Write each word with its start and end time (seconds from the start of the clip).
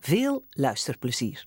Veel 0.00 0.44
luisterplezier. 0.50 1.46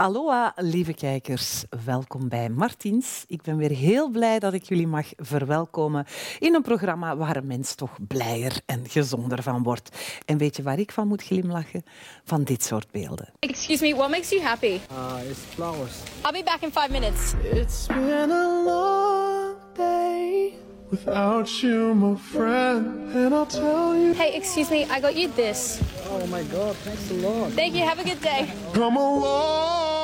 Aloha, 0.00 0.52
lieve 0.56 0.92
kijkers. 0.94 1.64
Welkom 1.84 2.28
bij 2.28 2.48
Martiens. 2.48 3.24
Ik 3.28 3.42
ben 3.42 3.56
weer 3.56 3.70
heel 3.70 4.08
blij 4.08 4.38
dat 4.38 4.52
ik 4.52 4.62
jullie 4.62 4.86
mag 4.86 5.06
verwelkomen 5.16 6.06
in 6.38 6.54
een 6.54 6.62
programma 6.62 7.16
waar 7.16 7.36
een 7.36 7.46
mens 7.46 7.74
toch 7.74 7.96
blijer 8.08 8.60
en 8.66 8.88
gezonder 8.88 9.42
van 9.42 9.62
wordt. 9.62 9.96
En 10.24 10.38
weet 10.38 10.56
je 10.56 10.62
waar 10.62 10.78
ik 10.78 10.92
van 10.92 11.08
moet 11.08 11.22
glimlachen? 11.22 11.84
Van 12.24 12.44
dit 12.44 12.64
soort 12.64 12.90
beelden. 12.90 13.32
Excuse 13.38 13.84
me, 13.84 13.94
what 13.94 14.10
makes 14.10 14.28
you 14.30 14.42
happy? 14.42 14.78
Uh, 14.92 15.30
it's 15.30 15.38
flowers. 15.38 15.94
I'll 16.24 16.32
be 16.32 16.42
back 16.44 16.60
in 16.62 16.70
five 16.72 16.90
minutes. 16.90 17.32
It's 17.52 17.86
been 17.86 18.30
a 18.30 18.64
long 18.64 19.54
day 19.74 20.52
without 20.90 21.60
you, 21.60 21.94
my 21.94 22.16
friend. 22.16 22.86
And 23.14 23.32
I'll 23.34 23.46
tell 23.46 23.94
you, 23.94 24.12
Hey, 24.14 24.34
excuse 24.34 24.70
me, 24.70 24.82
I 24.96 25.00
got 25.00 25.14
you 25.16 25.30
this. 25.34 25.78
Oh 26.10 26.26
my 26.30 26.42
god, 26.52 26.76
thanks 26.84 27.10
a 27.10 27.14
lot. 27.14 27.50
Thank 27.52 27.74
you, 27.74 27.84
have 27.88 28.00
a 28.00 28.04
good 28.04 28.20
day. 28.20 28.46
come 28.72 28.96
a 28.96 29.00
long 29.00 29.90
way. 29.90 29.95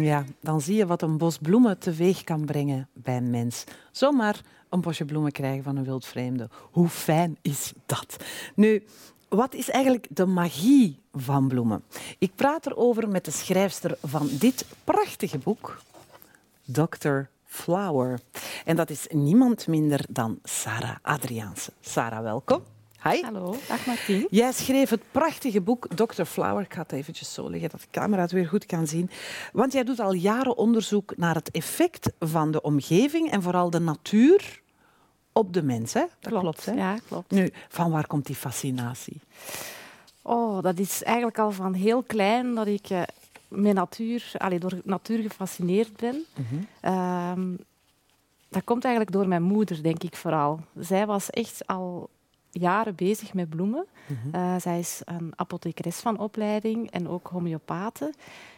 Ja, 0.00 0.24
dan 0.40 0.60
zie 0.60 0.76
je 0.76 0.86
wat 0.86 1.02
een 1.02 1.18
bos 1.18 1.38
bloemen 1.38 1.78
teweeg 1.78 2.24
kan 2.24 2.44
brengen 2.44 2.88
bij 2.92 3.16
een 3.16 3.30
mens. 3.30 3.64
Zomaar 3.90 4.40
een 4.68 4.80
bosje 4.80 5.04
bloemen 5.04 5.32
krijgen 5.32 5.62
van 5.62 5.76
een 5.76 5.84
wildvreemde. 5.84 6.48
Hoe 6.70 6.88
fijn 6.88 7.36
is 7.42 7.72
dat? 7.86 8.16
Nu, 8.54 8.84
wat 9.28 9.54
is 9.54 9.70
eigenlijk 9.70 10.06
de 10.10 10.26
magie 10.26 10.98
van 11.12 11.48
bloemen? 11.48 11.84
Ik 12.18 12.34
praat 12.34 12.66
erover 12.66 13.08
met 13.08 13.24
de 13.24 13.30
schrijfster 13.30 13.96
van 14.02 14.28
dit 14.38 14.66
prachtige 14.84 15.38
boek, 15.38 15.80
Dr. 16.64 17.20
Flower. 17.44 18.20
En 18.64 18.76
dat 18.76 18.90
is 18.90 19.06
niemand 19.10 19.66
minder 19.66 20.04
dan 20.08 20.38
Sarah 20.42 20.96
Adriaanse. 21.02 21.72
Sarah, 21.80 22.22
welkom. 22.22 22.73
Hi. 23.10 23.22
Hallo, 23.22 23.56
dag 23.68 23.86
Martien. 23.86 24.26
Jij 24.30 24.52
schreef 24.52 24.90
het 24.90 25.02
prachtige 25.10 25.60
boek 25.60 25.86
Dr. 25.94 26.22
Flower. 26.24 26.62
Ik 26.62 26.74
ga 26.74 26.82
het 26.82 26.92
eventjes 26.92 27.34
zo 27.34 27.50
leggen, 27.50 27.70
dat 27.70 27.80
de 27.80 27.86
camera 27.90 28.22
het 28.22 28.32
weer 28.32 28.46
goed 28.46 28.66
kan 28.66 28.86
zien. 28.86 29.10
Want 29.52 29.72
jij 29.72 29.84
doet 29.84 30.00
al 30.00 30.12
jaren 30.12 30.56
onderzoek 30.56 31.16
naar 31.16 31.34
het 31.34 31.50
effect 31.50 32.12
van 32.18 32.50
de 32.50 32.62
omgeving 32.62 33.30
en 33.30 33.42
vooral 33.42 33.70
de 33.70 33.78
natuur 33.78 34.60
op 35.32 35.52
de 35.52 35.62
mens. 35.62 35.92
Hè? 35.92 36.04
Dat 36.20 36.40
klopt. 36.40 36.64
hè? 36.64 36.72
Ja, 36.72 36.98
klopt. 37.08 37.30
Nu, 37.30 37.50
van 37.68 37.90
waar 37.90 38.06
komt 38.06 38.26
die 38.26 38.36
fascinatie? 38.36 39.20
Oh, 40.22 40.62
dat 40.62 40.78
is 40.78 41.02
eigenlijk 41.02 41.38
al 41.38 41.50
van 41.50 41.74
heel 41.74 42.02
klein 42.02 42.54
dat 42.54 42.66
ik 42.66 42.90
eh, 42.90 43.02
met 43.48 43.74
natuur, 43.74 44.32
allee, 44.36 44.58
door 44.58 44.80
natuur 44.84 45.22
gefascineerd 45.22 45.96
ben. 45.96 46.24
Ehm, 46.80 47.54
dat 48.48 48.64
komt 48.64 48.84
eigenlijk 48.84 49.14
door 49.14 49.28
mijn 49.28 49.42
moeder, 49.42 49.82
denk 49.82 50.02
ik 50.02 50.16
vooral. 50.16 50.60
Zij 50.78 51.06
was 51.06 51.30
echt 51.30 51.66
al 51.66 52.10
jaren 52.60 52.94
bezig 52.94 53.34
met 53.34 53.48
bloemen. 53.48 53.86
Eh, 54.32 54.56
zij 54.58 54.78
is 54.78 55.00
een 55.04 55.32
apothekeres 55.36 56.00
van 56.00 56.18
opleiding 56.18 56.90
en 56.90 57.08
ook 57.08 57.28
homeopathe. 57.28 58.12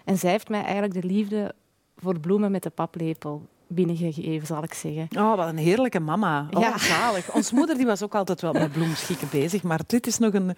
En 0.04 0.18
zij 0.18 0.30
heeft 0.30 0.48
mij 0.48 0.62
eigenlijk 0.62 0.94
de 0.94 1.06
liefde 1.06 1.54
voor 1.96 2.20
bloemen 2.20 2.50
met 2.50 2.62
de 2.62 2.70
paplepel 2.70 3.46
binnengegeven, 3.66 4.46
zal 4.46 4.62
ik 4.62 4.74
zeggen. 4.74 5.08
Oh, 5.18 5.36
wat 5.36 5.48
een 5.48 5.56
heerlijke 5.58 6.00
mama. 6.00 6.48
Oh, 6.50 6.60
Ja. 6.60 6.78
zalig. 6.78 7.34
Ons 7.34 7.50
moeder 7.52 7.76
die 7.76 7.86
was 7.86 8.02
ook 8.02 8.14
altijd 8.14 8.40
wel 8.40 8.52
met 8.52 8.72
bloemschikken 8.72 9.28
bezig, 9.30 9.62
maar 9.62 9.80
dit 9.86 10.06
is 10.06 10.18
nog 10.18 10.34
een, 10.34 10.54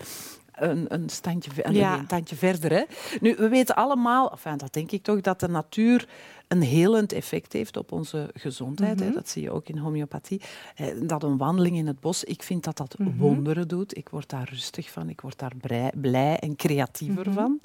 een, 0.53 0.95
een, 0.95 1.09
standje, 1.09 1.51
Ja. 1.71 1.99
een 1.99 2.07
tandje 2.07 2.37
verder. 2.37 2.71
Hè? 2.73 2.83
Nu, 3.21 3.35
we 3.39 3.49
weten 3.49 3.75
allemaal, 3.75 4.31
enfin, 4.31 4.57
dat 4.57 4.73
denk 4.73 4.91
ik 4.91 5.03
toch, 5.03 5.21
dat 5.21 5.41
de 5.41 5.49
natuur 5.49 6.09
een 6.49 6.63
helend 6.63 7.13
effect 7.13 7.53
heeft 7.53 7.77
op 7.77 7.93
onze 7.93 8.31
gezondheid. 8.35 9.01
hè. 9.01 9.11
Dat 9.13 9.29
zie 9.29 9.43
je 9.43 9.51
ook 9.51 9.69
in 9.69 9.79
homeopathie. 9.79 10.41
Eh, 10.75 10.87
Dat 11.03 11.23
een 11.23 11.37
wandeling 11.37 11.77
in 11.77 11.87
het 11.87 12.01
bos, 12.01 12.25
ik 12.25 12.43
vind 12.43 12.65
dat 12.65 12.77
dat 12.77 12.95
wonderen 13.17 13.69
doet. 13.69 13.97
Ik 13.97 14.09
word 14.09 14.29
daar 14.29 14.49
rustig 14.51 14.91
van, 14.91 15.09
ik 15.09 15.21
word 15.21 15.39
daar 15.39 15.53
blij, 15.61 15.93
blij 16.01 16.39
en 16.39 16.57
creatiever 16.57 17.33
van. 17.33 17.61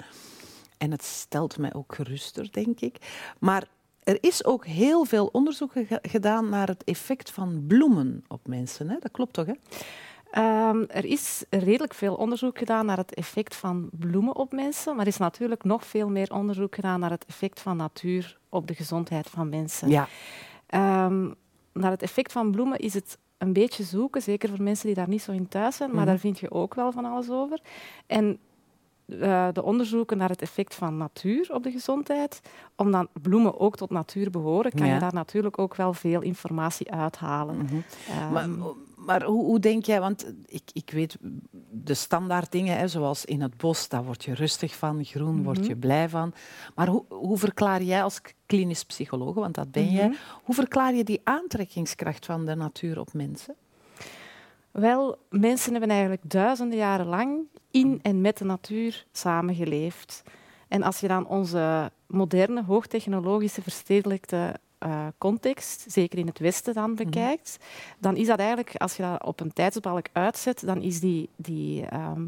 En 0.78 0.90
het 0.90 1.04
stelt 1.04 1.58
mij 1.58 1.74
ook 1.74 1.94
geruster, 1.94 2.48
denk 2.52 2.80
ik. 2.80 2.96
Maar 3.38 3.64
er 4.04 4.18
is 4.20 4.44
ook 4.44 4.66
heel 4.66 5.04
veel 5.04 5.28
onderzoek 5.32 5.72
ge- 5.72 5.98
gedaan 6.02 6.48
naar 6.48 6.66
het 6.66 6.84
effect 6.84 7.30
van 7.30 7.64
bloemen 7.66 8.24
op 8.28 8.46
mensen. 8.48 8.88
Hè? 8.88 8.96
Dat 9.00 9.10
klopt 9.10 9.32
toch? 9.32 9.46
Hè? 9.46 9.52
Ehm, 10.30 10.84
er 10.88 11.04
is 11.04 11.44
redelijk 11.50 11.94
veel 11.94 12.14
onderzoek 12.14 12.58
gedaan 12.58 12.86
naar 12.86 12.96
het 12.96 13.14
effect 13.14 13.56
van 13.56 13.88
bloemen 13.92 14.36
op 14.36 14.52
mensen, 14.52 14.92
maar 14.96 15.04
er 15.06 15.10
is 15.12 15.16
natuurlijk 15.18 15.64
nog 15.64 15.84
veel 15.86 16.08
meer 16.08 16.32
onderzoek 16.34 16.74
gedaan 16.74 17.00
naar 17.00 17.10
het 17.10 17.24
effect 17.24 17.60
van 17.60 17.76
natuur 17.76 18.38
op 18.48 18.66
de 18.66 18.74
gezondheid 18.74 19.26
van 19.30 19.48
mensen. 19.48 19.88
Ja. 19.88 20.08
Ehm, 20.66 21.30
naar 21.72 21.90
het 21.90 22.02
effect 22.02 22.32
van 22.32 22.50
bloemen 22.50 22.78
is 22.78 22.94
het 22.94 23.18
een 23.38 23.52
beetje 23.52 23.82
zoeken, 23.82 24.22
zeker 24.22 24.48
voor 24.48 24.62
mensen 24.62 24.86
die 24.86 24.94
daar 24.94 25.08
niet 25.08 25.22
zo 25.22 25.32
in 25.32 25.48
thuis 25.48 25.76
zijn, 25.76 25.88
maar 25.90 25.98
Mhm. 25.98 26.06
daar 26.08 26.18
vind 26.18 26.38
je 26.38 26.50
ook 26.50 26.74
wel 26.74 26.92
van 26.92 27.04
alles 27.04 27.30
over. 27.30 27.60
En 28.06 28.38
eh, 29.06 29.48
de 29.52 29.62
onderzoeken 29.62 30.16
naar 30.18 30.28
het 30.28 30.42
effect 30.42 30.74
van 30.74 30.96
natuur 30.96 31.54
op 31.54 31.62
de 31.62 31.70
gezondheid, 31.70 32.40
omdat 32.76 33.08
bloemen 33.22 33.60
ook 33.60 33.76
tot 33.76 33.90
natuur 33.90 34.30
behoren, 34.30 34.70
kan 34.72 34.86
Ja. 34.86 34.94
je 34.94 35.00
daar 35.00 35.12
natuurlijk 35.14 35.58
ook 35.58 35.74
wel 35.76 35.92
veel 35.92 36.20
informatie 36.22 36.90
uithalen. 36.90 37.68
Ehm, 38.08 38.32
Maar, 38.32 38.48
maar 38.96 39.22
hoe, 39.24 39.44
hoe 39.44 39.58
denk 39.58 39.84
jij, 39.84 40.00
want 40.00 40.32
ik, 40.46 40.62
ik 40.72 40.90
weet 40.90 41.16
de 41.70 41.94
standaard 41.94 42.52
dingen, 42.52 42.76
hè, 42.78 42.88
zoals 42.88 43.24
in 43.24 43.40
het 43.42 43.56
bos, 43.56 43.88
daar 43.88 44.04
word 44.04 44.24
je 44.24 44.34
rustig 44.34 44.74
van, 44.76 45.04
groen 45.04 45.42
word 45.42 45.66
je 45.66 45.76
blij 45.76 46.08
van. 46.08 46.32
Maar 46.74 46.88
hoe, 46.88 47.04
hoe 47.08 47.38
verklaar 47.38 47.82
jij 47.82 48.02
als 48.02 48.20
klinisch 48.46 48.84
psycholoog, 48.84 49.34
want 49.34 49.54
dat 49.54 49.70
ben 49.70 49.90
jij, 49.90 50.14
hoe 50.42 50.54
verklaar 50.54 50.94
je 50.94 51.04
die 51.04 51.20
aantrekkingskracht 51.24 52.26
van 52.26 52.44
de 52.46 52.54
natuur 52.54 53.00
op 53.00 53.12
mensen? 53.12 53.54
Wel, 54.80 55.18
mensen 55.30 55.70
hebben 55.70 55.90
eigenlijk 55.90 56.30
duizenden 56.30 56.78
jaren 56.78 57.06
lang 57.06 57.46
in 57.70 58.00
en 58.02 58.20
met 58.20 58.38
de 58.38 58.44
natuur 58.44 59.06
samengeleefd. 59.12 60.22
En 60.68 60.82
als 60.82 61.00
je 61.00 61.08
dan 61.08 61.26
onze 61.26 61.90
moderne, 62.06 62.62
hoogtechnologische, 62.64 63.62
verstedelijkte 63.62 64.54
eh, 64.78 65.06
context, 65.18 65.84
zeker 65.88 66.18
in 66.18 66.26
het 66.26 66.38
Westen 66.38 66.74
dan 66.74 66.94
bekijkt, 66.94 67.58
dan 67.98 68.16
is 68.16 68.26
dat 68.26 68.38
eigenlijk, 68.38 68.76
als 68.76 68.96
je 68.96 69.02
dat 69.02 69.24
op 69.24 69.40
een 69.40 69.52
tijdsbalk 69.52 70.06
uitzet, 70.12 70.62
dan 70.66 70.82
is 70.82 71.00
die, 71.00 71.28
die, 71.36 71.86
ehm, 71.86 72.22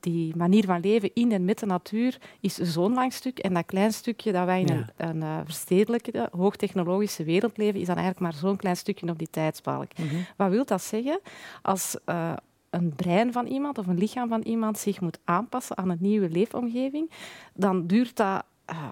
die 0.00 0.36
manier 0.36 0.64
van 0.64 0.80
leven 0.80 1.10
in 1.14 1.32
en 1.32 1.44
met 1.44 1.58
de 1.58 1.66
natuur 1.66 2.18
is 2.40 2.54
zo'n 2.54 2.94
lang 2.94 3.12
stuk. 3.12 3.38
En 3.38 3.54
dat 3.54 3.66
klein 3.66 3.92
stukje 3.92 4.32
dat 4.32 4.44
wij 4.44 4.60
in 4.60 4.66
Ja. 4.66 4.74
een, 4.96 5.08
een 5.08 5.22
eh, 5.22 5.38
verstedelijke, 5.44 6.28
hoogtechnologische 6.36 7.24
wereld 7.24 7.56
leven, 7.56 7.80
is 7.80 7.86
dan 7.86 7.96
eigenlijk 7.96 8.24
maar 8.32 8.40
zo'n 8.40 8.56
klein 8.56 8.76
stukje 8.76 9.10
op 9.10 9.18
die 9.18 9.30
tijdsbalk. 9.30 9.90
Wat 10.36 10.50
wil 10.50 10.64
dat 10.64 10.82
zeggen? 10.82 11.20
Als 11.62 11.96
eh, 12.04 12.32
een 12.70 12.92
brein 12.96 13.32
van 13.32 13.46
iemand 13.46 13.78
of 13.78 13.86
een 13.86 13.98
lichaam 13.98 14.28
van 14.28 14.40
iemand 14.42 14.78
zich 14.78 15.00
moet 15.00 15.18
aanpassen 15.24 15.76
aan 15.76 15.88
een 15.90 15.98
nieuwe 16.00 16.28
leefomgeving, 16.30 17.10
dan 17.54 17.86
duurt 17.86 18.16
dat 18.16 18.44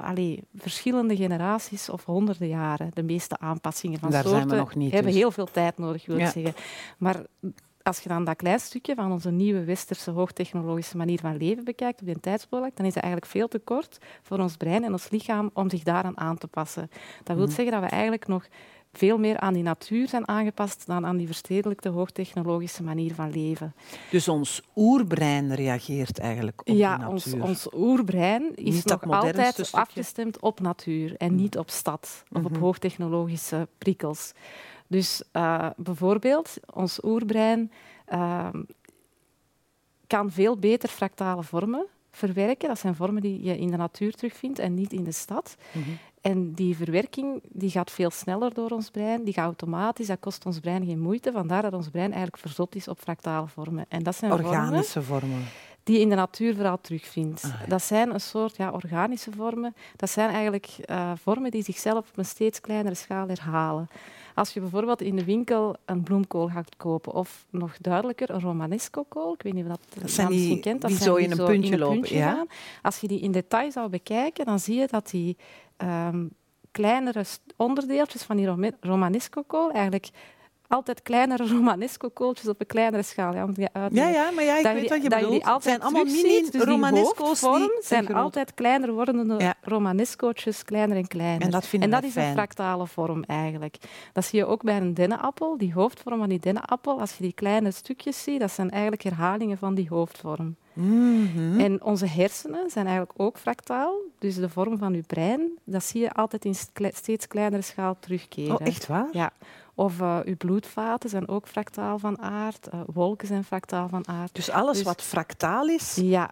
allee, 0.03 0.43
verschillende 0.55 1.17
generaties 1.17 1.89
of 1.89 2.05
honderden 2.05 2.49
jaren. 2.49 2.91
De 2.95 3.03
meeste 3.03 3.39
aanpassingen 3.39 3.99
van 3.99 4.11
Daar 4.11 4.23
zijn 4.23 4.35
we 4.35 4.41
soorten 4.41 4.59
nog 4.59 4.75
niet, 4.75 4.93
hebben 4.93 5.11
dus. 5.13 5.21
heel 5.21 5.31
veel 5.31 5.47
tijd 5.47 5.79
nodig, 5.79 6.07
wil 6.07 6.19
Ja. 6.19 6.27
ik 6.27 6.33
zeggen. 6.33 6.55
Maar 6.99 7.17
als 7.87 8.01
je 8.01 8.09
dan 8.09 8.25
dat 8.25 8.37
klein 8.37 8.61
stukje 8.61 8.95
van 8.95 9.13
onze 9.13 9.31
nieuwe 9.31 9.65
westerse 9.65 10.11
hoogtechnologische 10.11 10.97
manier 10.97 11.19
van 11.21 11.37
leven 11.37 11.65
bekijkt 11.65 12.01
op 12.01 12.07
die 12.07 12.21
tijdsbalk, 12.21 12.77
dan 12.77 12.87
is 12.87 12.95
het 12.95 13.03
eigenlijk 13.03 13.33
veel 13.33 13.49
te 13.49 13.59
kort 13.59 13.99
voor 14.23 14.39
ons 14.39 14.57
brein 14.57 14.85
en 14.85 14.93
ons 14.93 15.11
lichaam 15.11 15.51
om 15.53 15.71
zich 15.71 15.83
daaraan 15.83 16.19
aan 16.19 16.39
te 16.39 16.47
passen. 16.47 16.91
Dat 17.25 17.37
wil 17.37 17.49
zeggen 17.49 17.71
dat 17.71 17.81
we 17.83 17.89
eigenlijk 17.89 18.27
nog 18.27 18.47
veel 18.93 19.19
meer 19.19 19.39
aan 19.41 19.53
die 19.55 19.63
natuur 19.63 20.09
zijn 20.09 20.29
aangepast 20.29 20.87
dan 20.87 21.07
aan 21.07 21.17
die 21.17 21.27
verstedelijkte 21.27 21.89
hoogtechnologische 21.89 22.83
manier 22.83 23.15
van 23.15 23.31
leven. 23.31 23.75
Dus 24.11 24.29
ons 24.29 24.63
oerbrein 24.77 25.55
reageert 25.55 26.19
eigenlijk 26.19 26.61
op 26.61 26.75
ja, 26.77 26.97
die 26.97 27.07
ons, 27.09 27.25
natuur. 27.25 27.43
ons 27.43 27.69
oerbrein 27.75 28.55
is 28.55 28.75
Niet 28.75 28.85
nog 28.85 29.03
altijd 29.11 29.55
stukje? 29.55 29.73
Afgestemd 29.73 30.41
op 30.41 30.61
natuur 30.61 31.15
en 31.17 31.35
niet 31.35 31.59
op 31.59 31.71
stad 31.71 32.25
of 32.33 32.43
Mhm. 32.43 32.47
op 32.55 32.57
hoogtechnologische 32.57 33.69
prikkels. 33.79 34.33
Dus 34.87 35.23
eh, 35.33 35.71
bijvoorbeeld, 35.77 36.57
ons 36.75 37.01
ehm, 37.01 37.11
oerbrein 37.11 37.73
eh, 38.05 38.49
kan 40.07 40.31
veel 40.31 40.57
beter 40.57 40.89
fractale 40.89 41.43
vormen 41.43 41.87
verwerken. 42.11 42.69
Dat 42.69 42.79
zijn 42.79 42.95
vormen 42.95 43.23
die 43.23 43.43
je 43.43 43.59
in 43.59 43.71
de 43.71 43.77
natuur 43.77 44.13
terugvindt 44.15 44.59
en 44.59 44.75
niet 44.75 44.93
in 44.93 45.05
de 45.05 45.13
stad. 45.13 45.57
En 46.21 46.53
die 46.53 46.77
verwerking 46.77 47.43
die 47.49 47.71
gaat 47.71 47.91
veel 47.91 48.11
sneller 48.11 48.55
door 48.55 48.71
ons 48.71 48.91
brein, 48.91 49.25
die 49.25 49.35
gaat 49.35 49.45
automatisch, 49.45 50.07
dat 50.07 50.21
kost 50.21 50.47
ons 50.47 50.61
brein 50.61 50.85
geen 50.87 51.01
moeite. 51.01 51.33
Vandaar 51.33 51.63
dat 51.63 51.73
ons 51.73 51.89
brein 51.89 52.13
eigenlijk 52.13 52.43
verzot 52.43 52.75
is 52.75 52.89
op 52.89 52.99
fractale 52.99 53.49
vormen. 53.49 53.85
En 53.89 54.03
dat 54.03 54.17
zijn 54.17 54.31
vormen 54.31 54.51
Organische 54.51 55.03
vormen. 55.03 55.45
Die 55.87 55.95
je 55.95 56.01
in 56.01 56.09
de 56.09 56.15
natuur 56.15 56.55
vooral 56.55 56.81
terugvindt. 56.81 57.43
Ah, 57.45 57.51
ja. 57.61 57.67
Dat 57.67 57.83
zijn 57.83 58.15
een 58.15 58.21
soort 58.21 58.57
ja, 58.57 58.71
organische 58.71 59.31
vormen. 59.37 59.75
Dat 59.97 60.11
zijn 60.11 60.31
eigenlijk 60.31 60.67
eh, 60.85 61.13
vormen 61.23 61.51
die 61.51 61.63
zichzelf 61.63 62.09
op 62.09 62.19
een 62.19 62.25
steeds 62.25 62.61
kleinere 62.61 62.95
schaal 62.95 63.29
herhalen. 63.29 63.89
Als 64.35 64.53
je 64.53 64.61
bijvoorbeeld 64.61 65.01
in 65.01 65.17
de 65.17 65.25
winkel 65.25 65.77
een 65.85 66.03
bloemkool 66.03 66.49
gaat 66.49 66.77
kopen, 66.77 67.13
of 67.13 67.47
nog 67.51 67.77
duidelijker, 67.81 68.31
een 68.31 68.41
romanesco-kool, 68.41 69.33
ik 69.33 69.43
weet 69.43 69.53
niet 69.53 69.65
of 69.65 69.71
dat, 69.71 69.81
Dat 70.01 70.11
zijn 70.11 70.29
misschien 70.29 70.53
die 70.53 70.63
kent, 70.63 70.81
dat 70.81 70.91
die 70.91 70.99
zijn 70.99 71.11
zo 71.11 71.17
in 71.17 71.31
een 71.31 71.47
puntje 71.47 71.79
lopen, 71.79 72.15
ja. 72.15 72.47
Als 72.83 73.01
je 73.01 73.09
die 73.09 73.21
in 73.21 73.33
detail 73.33 73.73
zou 73.73 73.89
bekijken, 73.89 74.45
dan 74.45 74.59
zie 74.59 74.77
je 74.77 74.87
dat 74.91 75.11
die 75.11 75.37
ehm, 75.77 76.27
kleinere 76.71 77.25
onderdeeltjes 77.57 78.23
van 78.23 78.37
die 78.37 78.47
Rome- 78.47 78.77
romanesco-kool 78.81 79.71
eigenlijk 79.71 80.11
altijd 80.69 81.03
kleinere 81.03 81.49
romanesco-kooltjes 81.55 82.49
op 82.49 82.61
een 82.61 82.67
kleinere 82.67 83.03
schaal. 83.03 83.35
Ja, 83.35 83.45
om 83.45 83.53
die 83.53 83.69
uit 83.73 83.91
te 83.91 83.97
Ja, 83.99 84.31
maar 84.31 84.45
ja, 84.45 84.57
ik 84.57 84.63
dat 84.63 84.73
weet 84.73 84.89
wat 84.89 85.03
je 85.03 85.09
dat 85.09 85.21
bedoelt. 85.21 85.45
het 85.45 85.63
zijn 85.63 85.81
allemaal 85.83 86.03
terugziet. 86.05 86.23
mini 86.27 86.51
Dus 86.51 87.41
die 87.41 87.71
zijn 87.81 88.15
altijd 88.15 88.55
kleiner 88.55 88.93
wordende 88.93 89.35
Ja. 89.39 89.55
romanescootjes, 89.63 90.65
kleiner 90.65 90.97
en 90.97 91.07
kleiner. 91.09 91.43
En 91.43 91.51
dat 91.51 91.69
en 91.81 91.91
dat 91.91 92.03
is 92.05 92.13
fijn. 92.13 92.27
een 92.29 92.33
fractale 92.35 92.87
vorm 92.87 93.23
eigenlijk. 93.27 93.77
Dat 94.13 94.25
zie 94.25 94.39
je 94.39 94.47
ook 94.47 94.63
bij 94.63 94.77
een 94.77 94.95
dennenappel. 94.95 95.57
Die 95.59 95.73
hoofdvorm 95.73 96.19
van 96.19 96.29
die 96.29 96.41
dennenappel, 96.41 97.01
als 97.01 97.17
je 97.17 97.23
die 97.23 97.33
kleine 97.33 97.71
stukjes 97.71 98.23
ziet, 98.23 98.41
dat 98.41 98.51
zijn 98.51 98.71
eigenlijk 98.71 99.03
herhalingen 99.03 99.59
van 99.59 99.75
die 99.75 99.87
hoofdvorm. 99.89 100.57
Mhm. 100.73 101.61
En 101.61 101.83
onze 101.85 102.07
hersenen 102.07 102.71
zijn 102.71 102.87
eigenlijk 102.87 103.21
ook 103.21 103.39
fractaal. 103.39 103.95
Dus 104.19 104.35
de 104.37 104.49
vorm 104.49 104.79
van 104.79 104.93
je 104.95 105.03
brein, 105.03 105.59
dat 105.65 105.85
zie 105.85 106.01
je 106.01 106.13
altijd 106.13 106.45
in 106.45 106.55
steeds 106.93 107.27
kleinere 107.29 107.63
schaal 107.63 107.97
terugkeren. 108.01 108.61
Oh, 108.61 108.67
echt 108.67 108.87
waar? 108.87 109.09
Ja. 109.13 109.31
Of 109.79 110.01
eh 110.01 110.19
uw 110.25 110.37
bloedvaten 110.37 111.11
zijn 111.11 111.29
ook 111.29 111.49
fractaal 111.49 111.99
van 111.99 112.19
aard. 112.23 112.67
eh, 112.69 112.81
wolken 112.87 113.27
zijn 113.29 113.45
fractaal 113.45 113.89
van 113.89 114.09
aard. 114.09 114.35
Dus 114.35 114.51
alles 114.51 114.77
Dus- 114.77 114.87
wat 114.87 115.03
fractaal 115.03 115.67
is, 115.69 115.95
Ja, 116.03 116.31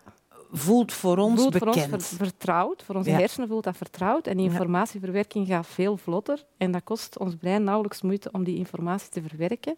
voelt 0.53 0.93
voor 0.93 1.17
ons 1.19 1.41
voelt 1.41 1.57
voor 1.57 1.67
ons 1.67 1.77
bekend. 1.77 2.07
ver- 2.07 2.17
vertrouwd. 2.17 2.83
Voor 2.83 2.95
onze 2.95 3.11
Ja. 3.11 3.17
hersenen 3.19 3.49
voelt 3.49 3.65
dat 3.65 3.77
vertrouwd. 3.77 4.27
En 4.27 4.37
die 4.37 4.47
informatieverwerking 4.51 5.47
gaat 5.47 5.67
veel 5.67 5.97
vlotter. 5.97 6.45
En 6.57 6.71
dat 6.71 6.85
kost 6.85 7.19
ons 7.19 7.35
brein 7.35 7.65
nauwelijks 7.65 8.03
moeite 8.03 8.29
om 8.33 8.45
die 8.45 8.57
informatie 8.57 9.09
te 9.09 9.23
verwerken. 9.23 9.77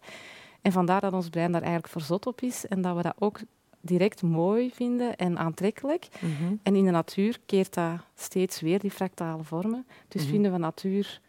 En 0.63 0.73
vandaar 0.73 1.01
dat 1.01 1.13
ons 1.13 1.29
brein 1.29 1.53
daar 1.53 1.63
eigenlijk 1.63 1.93
verzot 1.93 2.27
op 2.27 2.41
is. 2.41 2.67
En 2.67 2.83
dat 2.83 2.97
we 2.97 3.03
dat 3.03 3.15
ook 3.19 3.39
direct 3.81 4.23
mooi 4.23 4.71
vinden 4.75 5.17
en 5.17 5.39
aantrekkelijk. 5.39 6.09
Mhm. 6.21 6.55
En 6.63 6.77
in 6.77 6.85
de 6.85 6.91
natuur 6.91 7.39
keert 7.47 7.75
dat 7.75 7.93
steeds 8.15 8.61
weer, 8.61 8.79
die 8.79 8.91
fractale 8.91 9.43
vormen. 9.45 9.87
Dus 10.09 10.23
Mhm. 10.23 10.31
vinden 10.31 10.53
we 10.53 10.59
natuur 10.59 11.21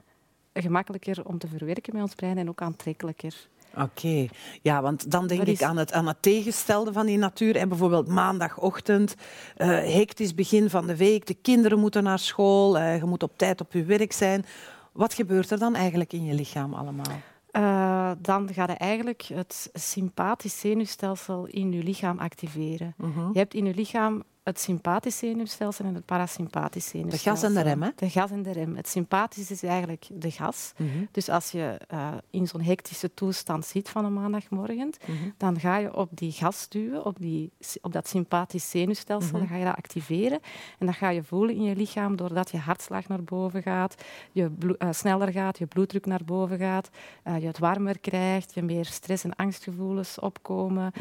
gemakkelijker 0.62 1.26
om 1.26 1.38
te 1.38 1.48
verwerken 1.48 1.94
met 1.94 2.02
ons 2.04 2.16
brein 2.16 2.38
en 2.38 2.50
ook 2.50 2.62
aantrekkelijker. 2.62 3.48
Oké, 3.78 4.28
ja, 4.62 4.82
want 4.82 5.12
dan 5.12 5.28
denk 5.28 5.40
Dat 5.40 5.50
ik 5.50 5.54
is- 5.54 5.62
aan 5.62 5.78
het, 5.78 5.94
aan 5.94 6.08
het 6.08 6.22
tegenstelde 6.22 6.94
van 6.94 7.06
die 7.06 7.18
natuur. 7.18 7.56
En 7.56 7.70
bijvoorbeeld 7.70 8.08
maandagochtend, 8.08 9.16
eh 9.56 9.68
hectisch 9.70 10.36
begin 10.36 10.70
van 10.70 10.88
de 10.88 10.96
week, 10.96 11.26
de 11.26 11.34
kinderen 11.34 11.80
moeten 11.80 12.04
naar 12.04 12.20
school, 12.20 12.78
eh, 12.78 12.98
je 12.98 13.06
moet 13.06 13.24
op 13.24 13.38
tijd 13.38 13.62
op 13.62 13.74
je 13.74 13.84
werk 13.84 14.12
zijn. 14.12 14.46
Wat 14.92 15.14
gebeurt 15.14 15.52
er 15.52 15.60
dan 15.60 15.76
eigenlijk 15.76 16.14
in 16.14 16.26
je 16.26 16.34
lichaam 16.34 16.74
allemaal? 16.74 17.06
Eh, 17.52 18.12
dan 18.22 18.50
ga 18.54 18.64
je 18.68 18.74
eigenlijk 18.74 19.22
het 19.22 19.70
sympathisch 19.74 20.60
zenuwstelsel 20.60 21.46
in 21.46 21.72
je 21.72 21.84
lichaam 21.84 22.20
activeren. 22.20 22.94
Mhm. 22.98 23.28
Je 23.34 23.40
hebt 23.40 23.54
in 23.54 23.66
je 23.66 23.74
lichaam 23.76 24.24
het 24.48 24.60
sympathisch 24.60 25.18
zenuwstelsel 25.18 25.86
en 25.86 25.96
het 25.96 26.06
parasympathisch 26.06 26.84
De 26.84 26.90
zenuwstelsel. 26.90 27.32
gas 27.34 27.44
en 27.44 27.54
de 27.54 27.62
rem, 27.70 27.82
hè? 27.82 27.90
De 27.96 28.10
gas 28.10 28.32
en 28.32 28.44
de 28.44 28.52
rem. 28.52 28.76
Het 28.76 28.88
sympathisch 28.88 29.52
is 29.52 29.64
eigenlijk 29.64 30.06
de 30.14 30.32
gas. 30.32 30.74
Dus 31.12 31.30
als 31.30 31.52
je 31.52 31.80
eh, 31.88 32.08
in 32.30 32.48
zo'n 32.48 32.62
hectische 32.62 33.14
toestand 33.14 33.66
zit 33.66 33.90
van 33.90 34.06
een 34.06 34.14
maandagmorgen, 34.14 34.94
Mhm. 35.08 35.14
dan 35.38 35.60
ga 35.60 35.78
je 35.78 35.96
op 35.96 36.10
die 36.14 36.32
gas 36.32 36.70
duwen, 36.70 37.06
op, 37.06 37.16
die, 37.20 37.52
op 37.82 37.92
dat 37.94 38.08
sympathisch 38.08 38.70
zenuwstelsel, 38.70 39.30
Mhm. 39.32 39.40
dan 39.40 39.48
ga 39.48 39.56
je 39.56 39.66
dat 39.66 39.76
activeren. 39.76 40.40
En 40.80 40.86
dat 40.86 40.96
ga 40.96 41.10
je 41.10 41.24
voelen 41.24 41.56
in 41.56 41.64
je 41.64 41.76
lichaam 41.76 42.16
doordat 42.16 42.52
je 42.52 42.58
hartslag 42.58 43.08
naar 43.08 43.24
boven 43.24 43.62
gaat, 43.62 43.96
je 44.32 44.52
eh, 44.78 44.88
sneller 44.92 45.32
gaat, 45.32 45.58
je 45.58 45.66
bloeddruk 45.66 46.06
naar 46.06 46.22
boven 46.26 46.58
gaat, 46.58 46.90
eh, 47.24 47.40
je 47.40 47.48
het 47.48 47.60
warmer 47.60 48.00
krijgt, 48.00 48.54
je 48.54 48.62
meer 48.64 48.86
stress- 48.86 49.24
en 49.24 49.36
angstgevoelens 49.36 50.20
opkomen, 50.20 50.92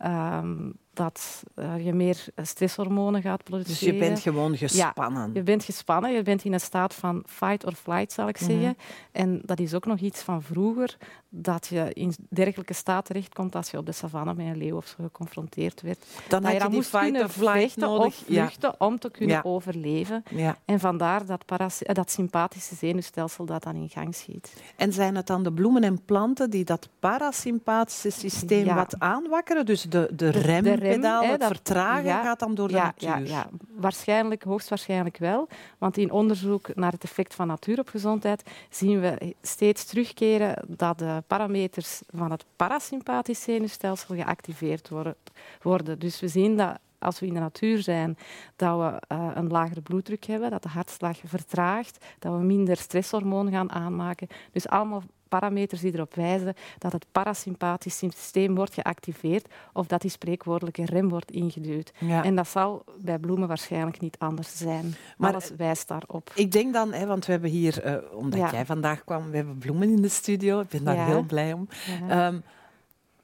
Mhm. 0.00 0.70
Dat 0.96 1.42
eh, 1.54 1.84
je 1.84 1.92
meer 1.92 2.24
stresshormonen 2.42 3.22
gaat 3.22 3.38
Dus 3.38 3.48
produceren. 3.48 3.94
je 3.94 4.00
bent 4.00 4.18
gewoon 4.20 4.56
gespannen. 4.56 5.30
Je 5.34 5.42
bent 5.42 5.64
gespannen, 5.64 6.12
je 6.12 6.22
bent 6.22 6.44
in 6.44 6.52
een 6.52 6.60
staat 6.60 6.94
van 6.94 7.22
fight 7.26 7.64
or 7.66 7.72
flight, 7.72 8.12
zal 8.12 8.28
ik 8.28 8.40
Mhm. 8.40 8.50
zeggen. 8.50 8.76
En 9.12 9.40
dat 9.44 9.58
is 9.60 9.74
ook 9.74 9.86
nog 9.86 9.98
iets 9.98 10.22
van 10.22 10.42
vroeger, 10.42 10.96
dat 11.28 11.66
je 11.66 11.90
in 11.92 12.14
dergelijke 12.28 12.72
staat 12.74 13.04
terechtkomt 13.04 13.54
als 13.54 13.70
je 13.70 13.78
op 13.78 13.86
de 13.86 13.92
savanne 13.92 14.34
met 14.34 14.46
een 14.46 14.56
leeuw 14.56 14.76
of 14.76 14.86
zo 14.86 14.94
geconfronteerd 15.02 15.80
werd. 15.82 15.98
Dan 16.28 16.42
dat 16.42 16.52
heb 16.52 16.62
je 16.62 16.68
moest 16.68 16.88
fight 16.88 17.04
kunnen 17.04 17.22
or 17.22 17.28
flight 17.28 17.60
vechten 17.60 17.82
nodig. 17.82 18.06
of 18.06 18.14
vluchten 18.26 18.80
om 18.80 18.98
te 18.98 19.10
kunnen 19.10 19.34
Ja. 19.36 19.40
overleven. 19.44 20.22
En 20.64 20.80
vandaar 20.80 21.26
dat, 21.26 21.44
eh, 21.82 21.94
dat 21.94 22.10
sympathische 22.10 22.74
zenuwstelsel 22.74 23.44
dat 23.44 23.62
dan 23.62 23.74
in 23.74 23.88
gang 23.88 24.14
schiet. 24.14 24.52
En 24.76 24.92
zijn 24.92 25.14
het 25.16 25.26
dan 25.26 25.42
de 25.42 25.52
bloemen 25.52 25.84
en 25.84 26.04
planten 26.04 26.50
die 26.50 26.64
dat 26.64 26.88
parasympathische 27.00 28.10
systeem 28.10 28.74
wat 28.74 28.94
aanwakkeren? 28.98 29.66
Dus 29.66 29.82
de, 29.82 30.08
de 30.14 30.14
de 30.16 30.30
rempedaal, 30.86 31.24
het 31.24 31.44
vertragen 31.44 32.04
ja, 32.04 32.22
gaat 32.22 32.38
dan 32.38 32.54
door 32.54 32.68
de 32.68 32.74
ja, 32.74 32.94
ja, 32.96 33.08
natuur? 33.08 33.28
ja, 33.28 33.48
waarschijnlijk, 33.74 34.42
hoogstwaarschijnlijk 34.42 35.18
wel. 35.18 35.48
Want 35.78 35.96
in 35.96 36.10
onderzoek 36.10 36.74
naar 36.74 36.92
het 36.92 37.04
effect 37.04 37.34
van 37.34 37.46
natuur 37.46 37.78
op 37.78 37.88
gezondheid 37.88 38.50
zien 38.70 39.00
we 39.00 39.34
steeds 39.42 39.84
terugkeren 39.84 40.64
dat 40.66 40.98
de 40.98 41.22
parameters 41.26 42.00
van 42.14 42.30
het 42.30 42.44
parasympathisch 42.56 43.42
zenuwstelsel 43.42 44.14
geactiveerd 44.14 44.88
worden. 44.88 45.14
worden. 45.62 45.98
Dus 45.98 46.20
we 46.20 46.28
zien 46.28 46.56
dat 46.56 46.78
als 46.98 47.20
we 47.20 47.26
in 47.26 47.34
de 47.34 47.40
natuur 47.40 47.82
zijn, 47.82 48.18
dat 48.56 48.78
we 48.78 49.00
eh, 49.08 49.30
een 49.34 49.48
lagere 49.48 49.80
bloeddruk 49.80 50.24
hebben, 50.24 50.50
dat 50.50 50.62
de 50.62 50.68
hartslag 50.68 51.18
vertraagt, 51.24 52.04
dat 52.18 52.32
we 52.32 52.38
minder 52.38 52.76
stresshormoon 52.76 53.50
gaan 53.50 53.72
aanmaken. 53.72 54.28
Dus 54.52 54.68
allemaal 54.68 55.02
parameters 55.28 55.80
die 55.80 55.94
erop 55.94 56.14
wijzen 56.14 56.54
dat 56.78 56.92
het 56.92 57.06
parasympathisch 57.12 57.98
systeem 57.98 58.54
wordt 58.54 58.74
geactiveerd 58.74 59.48
of 59.72 59.86
dat 59.86 60.00
die 60.00 60.10
spreekwoordelijke 60.10 60.84
rem 60.84 61.08
wordt 61.08 61.30
ingeduwd. 61.30 61.92
Ja. 61.98 62.24
En 62.24 62.34
dat 62.34 62.48
zal 62.48 62.84
bij 63.00 63.18
bloemen 63.18 63.48
waarschijnlijk 63.48 64.00
niet 64.00 64.18
anders 64.18 64.56
zijn. 64.56 64.94
Maar- 65.16 65.32
Alles 65.32 65.50
wijst 65.56 65.88
daarop. 65.88 66.30
Ik 66.34 66.52
denk 66.52 66.72
dan, 66.72 66.92
hè, 66.92 67.06
want 67.06 67.26
we 67.26 67.32
hebben 67.32 67.50
hier, 67.50 67.82
eh, 67.82 67.94
omdat 68.12 68.40
Ja. 68.40 68.50
jij 68.50 68.66
vandaag 68.66 69.04
kwam, 69.04 69.30
we 69.30 69.36
hebben 69.36 69.58
bloemen 69.58 69.88
in 69.90 70.02
de 70.02 70.08
studio. 70.08 70.60
Ik 70.60 70.68
ben 70.68 70.84
daar 70.84 70.94
Ja. 70.96 71.04
heel 71.06 71.22
blij 71.22 71.52
om. 71.52 71.68
Ja. 72.08 72.32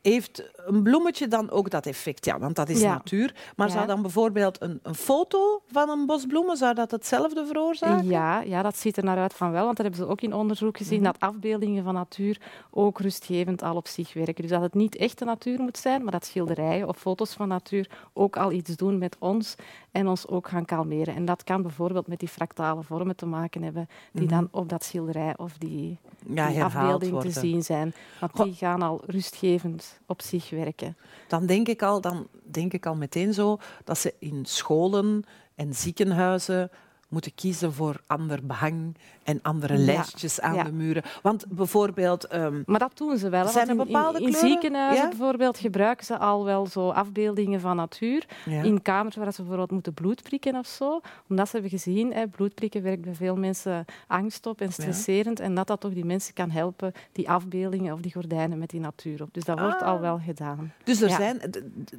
Heeft 0.02 0.50
een 0.66 0.82
bloemetje 0.82 1.28
dan 1.28 1.50
ook 1.50 1.70
dat 1.70 1.86
effect? 1.86 2.24
Ja, 2.24 2.38
want 2.38 2.56
dat 2.56 2.68
is 2.68 2.80
Ja. 2.80 2.92
natuur. 2.92 3.34
Maar 3.56 3.66
Ja. 3.66 3.72
zou 3.72 3.86
dan 3.86 4.02
bijvoorbeeld 4.02 4.62
een, 4.62 4.80
een 4.82 4.94
foto 4.94 5.62
van 5.70 5.88
een 5.88 6.06
bos 6.06 6.26
bloemen, 6.26 6.56
zou 6.56 6.74
dat 6.74 6.90
hetzelfde 6.90 7.46
veroorzaken? 7.46 8.06
Ja, 8.06 8.40
ja, 8.40 8.62
dat 8.62 8.76
ziet 8.76 8.96
er 8.96 9.04
naar 9.04 9.18
uit 9.18 9.34
van 9.34 9.50
wel, 9.50 9.64
want 9.64 9.76
dat 9.76 9.86
hebben 9.86 10.04
ze 10.06 10.10
ook 10.10 10.20
in 10.20 10.32
onderzoek 10.34 10.76
gezien, 10.76 11.00
Mhm. 11.00 11.04
dat 11.12 11.20
afbeeldingen 11.20 11.84
van 11.84 11.94
natuur 11.94 12.40
ook 12.70 13.00
rustgevend 13.00 13.62
al 13.62 13.76
op 13.76 13.88
zich 13.88 14.12
werken. 14.12 14.34
Dus 14.42 14.50
dat 14.50 14.62
het 14.62 14.74
niet 14.74 14.96
echte 14.96 15.24
natuur 15.24 15.60
moet 15.60 15.78
zijn, 15.78 16.02
maar 16.02 16.12
dat 16.12 16.24
schilderijen 16.26 16.88
of 16.88 16.96
foto's 16.98 17.32
van 17.32 17.48
natuur 17.48 17.90
ook 18.12 18.36
al 18.36 18.52
iets 18.52 18.76
doen 18.76 18.98
met 18.98 19.16
ons 19.18 19.54
en 19.90 20.08
ons 20.08 20.28
ook 20.28 20.48
gaan 20.48 20.64
kalmeren. 20.64 21.14
En 21.14 21.24
dat 21.24 21.44
kan 21.44 21.62
bijvoorbeeld 21.62 22.06
met 22.06 22.18
die 22.18 22.28
fractale 22.28 22.82
vormen 22.82 23.16
te 23.16 23.26
maken 23.26 23.62
hebben, 23.62 23.88
die 24.12 24.24
Mhm. 24.26 24.34
dan 24.34 24.48
op 24.50 24.68
dat 24.68 24.84
schilderij 24.84 25.34
of 25.36 25.52
die, 25.58 25.98
Ja, 26.26 26.46
die 26.46 26.56
herhaald 26.56 26.74
afbeelding 26.74 27.12
worden. 27.12 27.32
te 27.32 27.38
zien 27.40 27.62
zijn. 27.62 27.94
Want 28.20 28.36
die 28.36 28.54
gaan 28.54 28.82
al 28.82 29.00
rustgevend 29.06 29.91
op 30.06 30.22
zich 30.22 30.50
werken. 30.50 30.96
Dan 31.28 31.46
denk 31.46 31.68
ik 31.68 31.82
al, 31.82 32.00
dan 32.00 32.28
denk 32.44 32.72
ik 32.72 32.86
al 32.86 32.94
meteen 32.94 33.34
zo 33.34 33.58
dat 33.84 33.98
ze 33.98 34.14
in 34.18 34.44
scholen 34.46 35.24
en 35.54 35.74
ziekenhuizen 35.74 36.70
moeten 37.12 37.34
kiezen 37.34 37.72
voor 37.72 38.00
ander 38.06 38.38
behang 38.46 38.96
en 39.22 39.38
andere 39.42 39.78
Ja, 39.78 39.84
lijstjes 39.84 40.40
aan 40.40 40.54
ja. 40.54 40.62
de 40.62 40.72
muren. 40.72 41.02
Want 41.22 41.44
bijvoorbeeld, 41.48 42.24
ehm, 42.26 42.62
Maar 42.66 42.78
dat 42.78 42.92
doen 42.98 43.18
ze 43.18 43.28
wel. 43.28 43.46
Zijn 43.48 43.66
want 43.66 43.78
er 43.80 43.86
in- 43.86 43.92
bepaalde 43.92 44.20
in, 44.20 44.26
in, 44.26 44.34
ziekenhuizen 44.34 45.02
Ja? 45.02 45.08
bijvoorbeeld 45.08 45.58
gebruiken 45.58 46.06
ze 46.06 46.18
al 46.18 46.44
wel 46.44 46.66
zo 46.66 46.88
afbeeldingen 46.90 47.60
van 47.60 47.76
natuur. 47.76 48.26
In 48.46 48.82
kamers 48.82 49.16
waar 49.16 49.32
ze 49.32 49.36
bijvoorbeeld 49.40 49.70
moeten 49.70 49.94
bloedprikken 49.94 50.54
of 50.56 50.66
zo. 50.66 51.00
Omdat 51.28 51.46
ze 51.48 51.52
hebben 51.52 51.70
gezien, 51.78 52.12
hè, 52.12 52.26
bloedprikken 52.26 52.82
werkt 52.82 53.02
bij 53.02 53.14
veel 53.14 53.36
mensen 53.36 53.84
angst 54.06 54.46
op 54.46 54.60
en 54.60 54.72
stresserend. 54.72 55.40
En 55.40 55.54
dat 55.54 55.66
dat 55.66 55.80
toch 55.80 55.92
die 55.92 56.04
mensen 56.04 56.34
kan 56.34 56.50
helpen, 56.50 56.92
die 57.12 57.30
afbeeldingen 57.30 57.94
of 57.94 58.00
die 58.00 58.12
gordijnen 58.12 58.58
met 58.58 58.70
die 58.70 58.80
natuur 58.80 59.22
op. 59.22 59.28
Dus 59.34 59.44
dat 59.44 59.58
wordt 59.60 59.82
Ah. 59.82 59.88
al 59.88 60.00
wel 60.00 60.18
gedaan. 60.24 60.72
Dus 60.84 61.00
er, 61.00 61.10
zijn, 61.10 61.40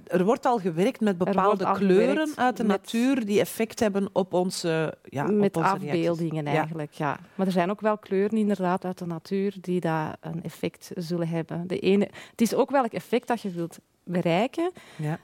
er 0.08 0.24
wordt 0.26 0.46
al 0.46 0.60
gewerkt 0.60 1.00
met 1.02 1.18
bepaalde 1.18 1.66
al 1.66 1.74
kleuren 1.76 2.30
uit 2.36 2.58
de 2.58 2.64
met- 2.64 2.82
natuur 2.82 3.26
die 3.26 3.40
effect 3.40 3.80
hebben 3.80 4.10
op 4.12 4.34
onze 4.34 4.98
ja, 5.04 5.24
met 5.24 5.56
reacties. 5.56 5.88
afbeeldingen 5.90 6.46
Ja. 6.46 6.52
eigenlijk, 6.52 6.92
ja. 6.92 7.20
Maar 7.36 7.46
er 7.46 7.52
zijn 7.52 7.70
ook 7.70 7.82
wel 7.82 7.98
kleuren 7.98 8.38
inderdaad 8.38 8.86
uit 8.86 8.98
de 8.98 9.06
natuur 9.06 9.56
die 9.62 9.80
daar 9.80 10.16
een 10.20 10.44
effect 10.44 10.92
zullen 10.96 11.28
hebben. 11.28 11.68
De 11.68 11.80
ene, 11.80 12.10
het 12.32 12.42
is 12.42 12.54
ook 12.54 12.72
welk 12.72 12.92
effect 12.94 13.28
dat 13.28 13.42
je 13.42 13.50
wilt 13.50 13.80
bereiken, 14.06 14.72
Ja. 14.98 15.20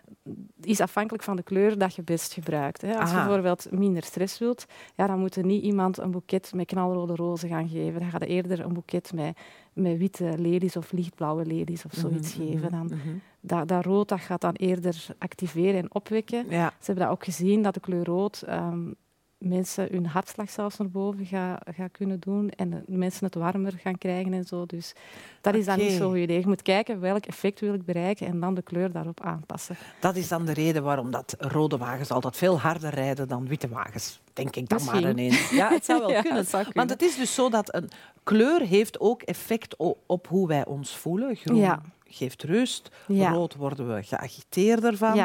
is 0.62 0.82
afhankelijk 0.82 1.24
van 1.24 1.36
de 1.36 1.44
kleur 1.44 1.78
dat 1.78 1.96
je 1.96 2.02
best 2.04 2.34
gebruikt. 2.34 2.82
Hè. 2.82 2.98
Als 3.00 3.10
je 3.10 3.16
bijvoorbeeld 3.16 3.68
minder 3.72 4.04
stress 4.04 4.38
wilt, 4.40 4.66
ja, 4.96 5.08
dan 5.08 5.20
moet 5.20 5.36
er 5.36 5.46
niet 5.46 5.64
iemand 5.64 5.98
een 5.98 6.12
boeket 6.12 6.54
met 6.54 6.66
knalrode 6.66 7.16
rozen 7.16 7.50
gaan 7.50 7.68
geven. 7.70 8.00
Dan 8.00 8.10
gaat 8.10 8.22
eerder 8.24 8.60
een 8.60 8.74
boeket 8.74 9.14
met, 9.14 9.38
met 9.74 9.98
witte 9.98 10.34
lelies 10.38 10.76
of 10.76 10.92
lichtblauwe 10.92 11.46
lelies 11.46 11.86
of 11.86 11.92
zoiets 11.94 12.38
Mhm, 12.38 12.48
geven. 12.48 12.72
Dan, 12.72 12.86
mhm, 12.86 12.96
mhm. 12.96 13.16
dat, 13.42 13.68
dat 13.68 13.86
rood 13.86 14.08
dat 14.10 14.20
gaat 14.22 14.42
dan 14.42 14.54
eerder 14.54 15.06
activeren 15.18 15.80
en 15.80 15.94
opwekken. 15.94 16.46
Ja. 16.50 16.68
Ze 16.70 16.86
hebben 16.86 17.04
dat 17.04 17.14
ook 17.14 17.24
gezien, 17.24 17.62
dat 17.62 17.74
de 17.74 17.80
kleur 17.80 18.06
rood 18.06 18.42
ehm, 18.42 18.92
mensen 19.40 19.88
hun 19.92 20.06
hartslag 20.06 20.50
zelfs 20.50 20.78
naar 20.78 20.90
boven 20.90 21.26
gaat 21.26 21.62
gaat 21.76 21.92
kunnen 21.92 22.20
doen 22.20 22.50
en 22.50 22.70
de 22.70 22.82
mensen 22.98 23.26
het 23.26 23.36
warmer 23.36 23.74
gaan 23.82 23.98
krijgen 23.98 24.34
en 24.34 24.44
zo. 24.46 24.66
Dus 24.66 24.94
dat 25.42 25.56
is 25.56 25.66
dan 25.66 25.78
niet 25.78 25.92
zo'n 25.92 26.08
goed 26.10 26.18
idee. 26.18 26.40
Je 26.40 26.48
moet 26.48 26.62
kijken 26.62 27.00
welk 27.00 27.26
effect 27.26 27.60
wil 27.60 27.74
ik 27.74 27.86
bereiken 27.86 28.28
en 28.28 28.40
dan 28.40 28.54
de 28.54 28.62
kleur 28.62 28.92
daarop 28.92 29.22
aanpassen. 29.22 29.76
Dat 30.00 30.16
is 30.16 30.28
dan 30.28 30.46
de 30.46 30.54
reden 30.54 30.84
waarom 30.84 31.12
dat 31.12 31.36
rode 31.38 31.78
wagens 31.78 32.12
altijd 32.12 32.38
veel 32.38 32.60
harder 32.60 32.90
rijden 32.94 33.28
dan 33.28 33.48
witte 33.48 33.68
wagens. 33.68 34.20
Denk 34.34 34.56
ik 34.56 34.70
dan 34.70 34.84
maar 34.86 35.10
ineens. 35.10 35.50
Ja, 35.50 35.70
het 35.70 35.86
zou 35.86 36.00
wel 36.06 36.12
Ja, 36.12 36.22
kunnen. 36.22 36.46
Want 36.74 36.90
het 36.90 37.02
is 37.02 37.16
dus 37.18 37.34
zo 37.34 37.50
dat 37.50 37.76
een 37.76 37.90
kleur 38.24 38.62
heeft 38.62 39.00
ook 39.00 39.22
effect 39.22 39.76
op 40.06 40.28
hoe 40.28 40.48
wij 40.48 40.66
ons 40.66 40.98
voelen. 40.98 41.36
Groen 41.36 41.58
Ja. 41.58 41.82
geeft 42.06 42.44
rust. 42.44 42.90
Ja. 43.08 43.32
Rood 43.32 43.56
worden 43.56 43.96
we 43.96 44.04
geagiteerder 44.04 44.98
van. 44.98 45.16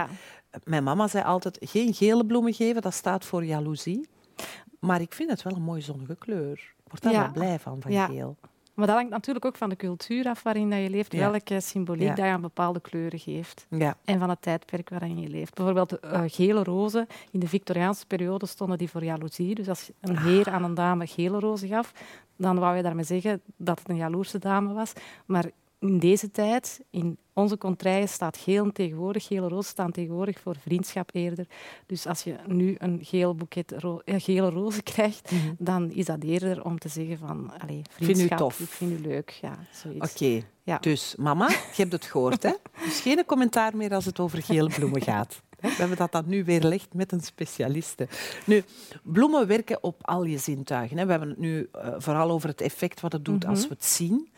Mijn 0.64 0.84
mama 0.84 1.08
zei 1.08 1.24
altijd, 1.24 1.58
geen 1.60 1.94
gele 1.94 2.26
bloemen 2.26 2.52
geven, 2.54 2.82
dat 2.82 2.94
staat 2.94 3.24
voor 3.24 3.44
jaloezie. 3.44 4.08
Maar 4.80 5.00
ik 5.00 5.12
vind 5.12 5.30
het 5.30 5.42
wel 5.42 5.54
een 5.56 5.62
mooie 5.62 5.80
zonnige 5.80 6.16
kleur. 6.16 6.52
Ik 6.84 6.90
word 6.90 7.02
daar 7.02 7.12
Ja. 7.12 7.22
wel 7.22 7.32
blij 7.32 7.58
van, 7.58 7.80
van 7.80 7.92
Ja. 7.92 8.06
geel. 8.06 8.36
maar 8.74 8.86
dat 8.86 8.96
hangt 8.96 9.10
natuurlijk 9.10 9.44
ook 9.44 9.56
van 9.56 9.68
de 9.68 9.76
cultuur 9.76 10.26
af 10.28 10.42
waarin 10.42 10.70
dat 10.70 10.78
je 10.82 10.90
leeft, 10.90 11.12
Ja. 11.12 11.30
welke 11.30 11.60
symboliek 11.60 12.08
dat 12.08 12.16
je 12.16 12.22
aan 12.22 12.40
bepaalde 12.40 12.80
kleuren 12.80 13.18
geeft. 13.18 13.66
Ja. 13.70 13.96
En 14.04 14.18
van 14.18 14.28
het 14.28 14.42
tijdperk 14.42 14.88
waarin 14.88 15.20
je 15.20 15.28
leeft. 15.28 15.54
Bijvoorbeeld 15.54 15.88
de 15.88 16.00
eh, 16.00 16.22
gele 16.26 16.62
rozen. 16.62 17.06
In 17.30 17.40
de 17.40 17.48
Victoriaanse 17.48 18.06
periode 18.06 18.46
stonden 18.46 18.78
die 18.78 18.90
voor 18.90 19.04
jaloezie. 19.04 19.54
Dus 19.54 19.68
als 19.68 19.90
een 20.00 20.18
heer 20.18 20.50
aan 20.50 20.64
een 20.64 20.74
dame 20.74 21.06
gele 21.06 21.38
rozen 21.38 21.68
gaf, 21.68 21.92
dan 22.36 22.58
wou 22.58 22.76
je 22.76 22.82
daarmee 22.82 23.04
zeggen 23.04 23.40
dat 23.56 23.78
het 23.78 23.88
een 23.88 23.96
jaloerse 23.96 24.38
dame 24.38 24.72
was. 24.72 24.92
Maar 25.26 25.44
in 25.88 25.98
deze 25.98 26.30
tijd, 26.30 26.80
in 26.90 27.18
onze 27.32 27.58
contraien, 27.58 28.08
staat 28.08 28.36
geel 28.36 28.72
tegenwoordig. 28.72 29.26
Gele 29.26 29.48
rozen 29.48 29.70
staan 29.70 29.90
tegenwoordig 29.90 30.40
voor 30.40 30.56
vriendschap 30.60 31.10
eerder. 31.12 31.46
Dus 31.86 32.06
als 32.06 32.22
je 32.22 32.36
nu 32.46 32.74
een 32.78 32.98
geel 33.02 33.34
boeket 33.34 33.72
ro- 33.78 34.00
gele 34.04 34.50
rozen 34.50 34.82
krijgt, 34.94 35.32
dan 35.58 35.90
is 35.90 36.04
dat 36.04 36.22
eerder 36.22 36.64
om 36.64 36.78
te 36.78 36.88
zeggen 36.88 37.18
van, 37.18 37.52
allee, 37.60 37.78
u 37.78 38.04
vriendschap, 38.04 38.38
tof. 38.38 38.60
ik 38.60 38.68
vind 38.68 38.90
u 39.00 39.00
leuk. 39.08 39.30
Ja, 39.42 39.58
zoiets. 39.72 40.12
Oké, 40.12 40.42
Ja. 40.62 40.78
dus 40.78 41.14
mama, 41.18 41.48
je 41.48 41.56
hebt 41.76 41.92
het 41.92 42.04
gehoord, 42.04 42.42
hè? 42.42 42.52
Dus 42.84 43.00
geen 43.00 43.24
commentaar 43.26 43.76
meer 43.76 43.94
als 43.94 44.04
het 44.04 44.20
over 44.20 44.42
gele 44.42 44.68
bloemen 44.68 45.02
gaat. 45.02 45.42
We 45.74 45.74
hebben 45.78 45.96
dat 45.96 46.12
dan 46.12 46.24
nu 46.26 46.44
weerlegd 46.44 46.94
met 46.94 47.12
een 47.12 47.20
specialiste. 47.20 48.08
Nu, 48.46 48.62
bloemen 49.02 49.46
werken 49.46 49.82
op 49.82 49.96
al 50.06 50.24
je 50.24 50.38
zintuigen. 50.38 50.98
Hè. 50.98 51.04
We 51.04 51.10
hebben 51.10 51.28
het 51.28 51.38
nu 51.38 51.68
eh, 51.72 51.88
vooral 51.98 52.30
over 52.30 52.48
het 52.48 52.60
effect 52.60 53.00
wat 53.00 53.12
het 53.12 53.24
doet 53.24 53.42
Mhm. 53.42 53.50
als 53.50 53.62
we 53.68 53.74
het 53.74 53.84
zien. 53.84 54.28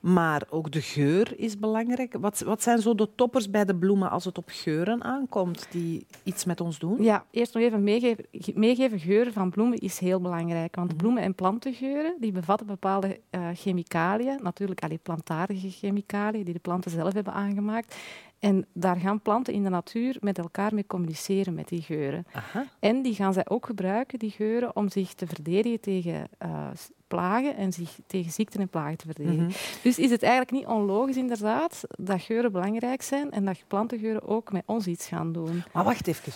Maar 0.00 0.42
ook 0.50 0.70
de 0.72 0.80
geur 0.82 1.38
is 1.38 1.58
belangrijk. 1.58 2.16
Wat, 2.20 2.40
wat 2.40 2.62
zijn 2.62 2.78
zo 2.78 2.94
de 2.94 3.08
toppers 3.14 3.50
bij 3.50 3.64
de 3.64 3.74
bloemen 3.76 4.10
als 4.10 4.24
het 4.24 4.38
op 4.38 4.48
geuren 4.52 5.04
aankomt 5.04 5.66
die 5.70 6.06
iets 6.22 6.44
met 6.44 6.60
ons 6.60 6.78
doen? 6.78 7.02
Ja, 7.02 7.24
eerst 7.30 7.54
nog 7.54 7.62
even 7.62 7.82
meegeven. 7.82 8.24
ge- 8.32 8.52
Meegeven 8.54 8.98
geuren 9.00 9.32
van 9.32 9.50
bloemen 9.50 9.78
is 9.78 9.98
heel 9.98 10.20
belangrijk. 10.20 10.76
Mhm. 10.76 10.86
Want 10.86 10.96
bloemen- 10.96 11.22
en 11.22 11.34
plantengeuren 11.34 12.14
die 12.20 12.32
bevatten 12.32 12.66
bepaalde 12.66 13.20
eh, 13.30 13.48
chemicaliën. 13.54 14.38
Natuurlijk 14.42 14.82
allee, 14.82 14.98
plantaardige 15.02 15.70
chemicaliën 15.70 16.44
die 16.44 16.54
de 16.54 16.60
planten 16.60 16.90
zelf 16.90 17.12
hebben 17.12 17.32
aangemaakt. 17.32 17.96
En 18.42 18.66
daar 18.72 18.96
gaan 18.96 19.20
planten 19.20 19.52
in 19.54 19.62
de 19.62 19.68
natuur 19.68 20.16
met 20.20 20.38
elkaar 20.38 20.74
mee 20.74 20.86
communiceren 20.86 21.54
met 21.54 21.68
die 21.68 21.82
geuren. 21.82 22.26
Aha. 22.32 22.66
En 22.78 23.02
die 23.02 23.14
gaan 23.14 23.32
zij 23.32 23.48
ook 23.48 23.66
gebruiken, 23.66 24.18
die 24.18 24.30
geuren, 24.30 24.76
om 24.76 24.88
zich 24.88 25.14
te 25.14 25.26
verdedigen 25.26 25.80
tegen 25.80 26.28
eh, 26.38 26.68
plagen 27.06 27.56
en 27.56 27.72
zich 27.72 27.98
tegen 28.06 28.32
ziekten 28.32 28.60
en 28.60 28.68
plagen 28.68 28.96
te 28.96 29.04
verdedigen. 29.06 29.44
Mhm. 29.44 29.52
Dus 29.82 29.98
is 29.98 30.10
het 30.10 30.22
eigenlijk 30.22 30.52
niet 30.52 30.66
onlogisch 30.66 31.16
inderdaad 31.16 31.82
dat 31.88 32.22
geuren 32.22 32.52
belangrijk 32.52 33.02
zijn 33.02 33.30
en 33.30 33.44
dat 33.44 33.64
plantengeuren 33.66 34.28
ook 34.28 34.52
met 34.52 34.62
ons 34.66 34.86
iets 34.86 35.06
gaan 35.06 35.32
doen. 35.32 35.62
Maar 35.72 35.84
wacht 35.84 36.06
even. 36.06 36.32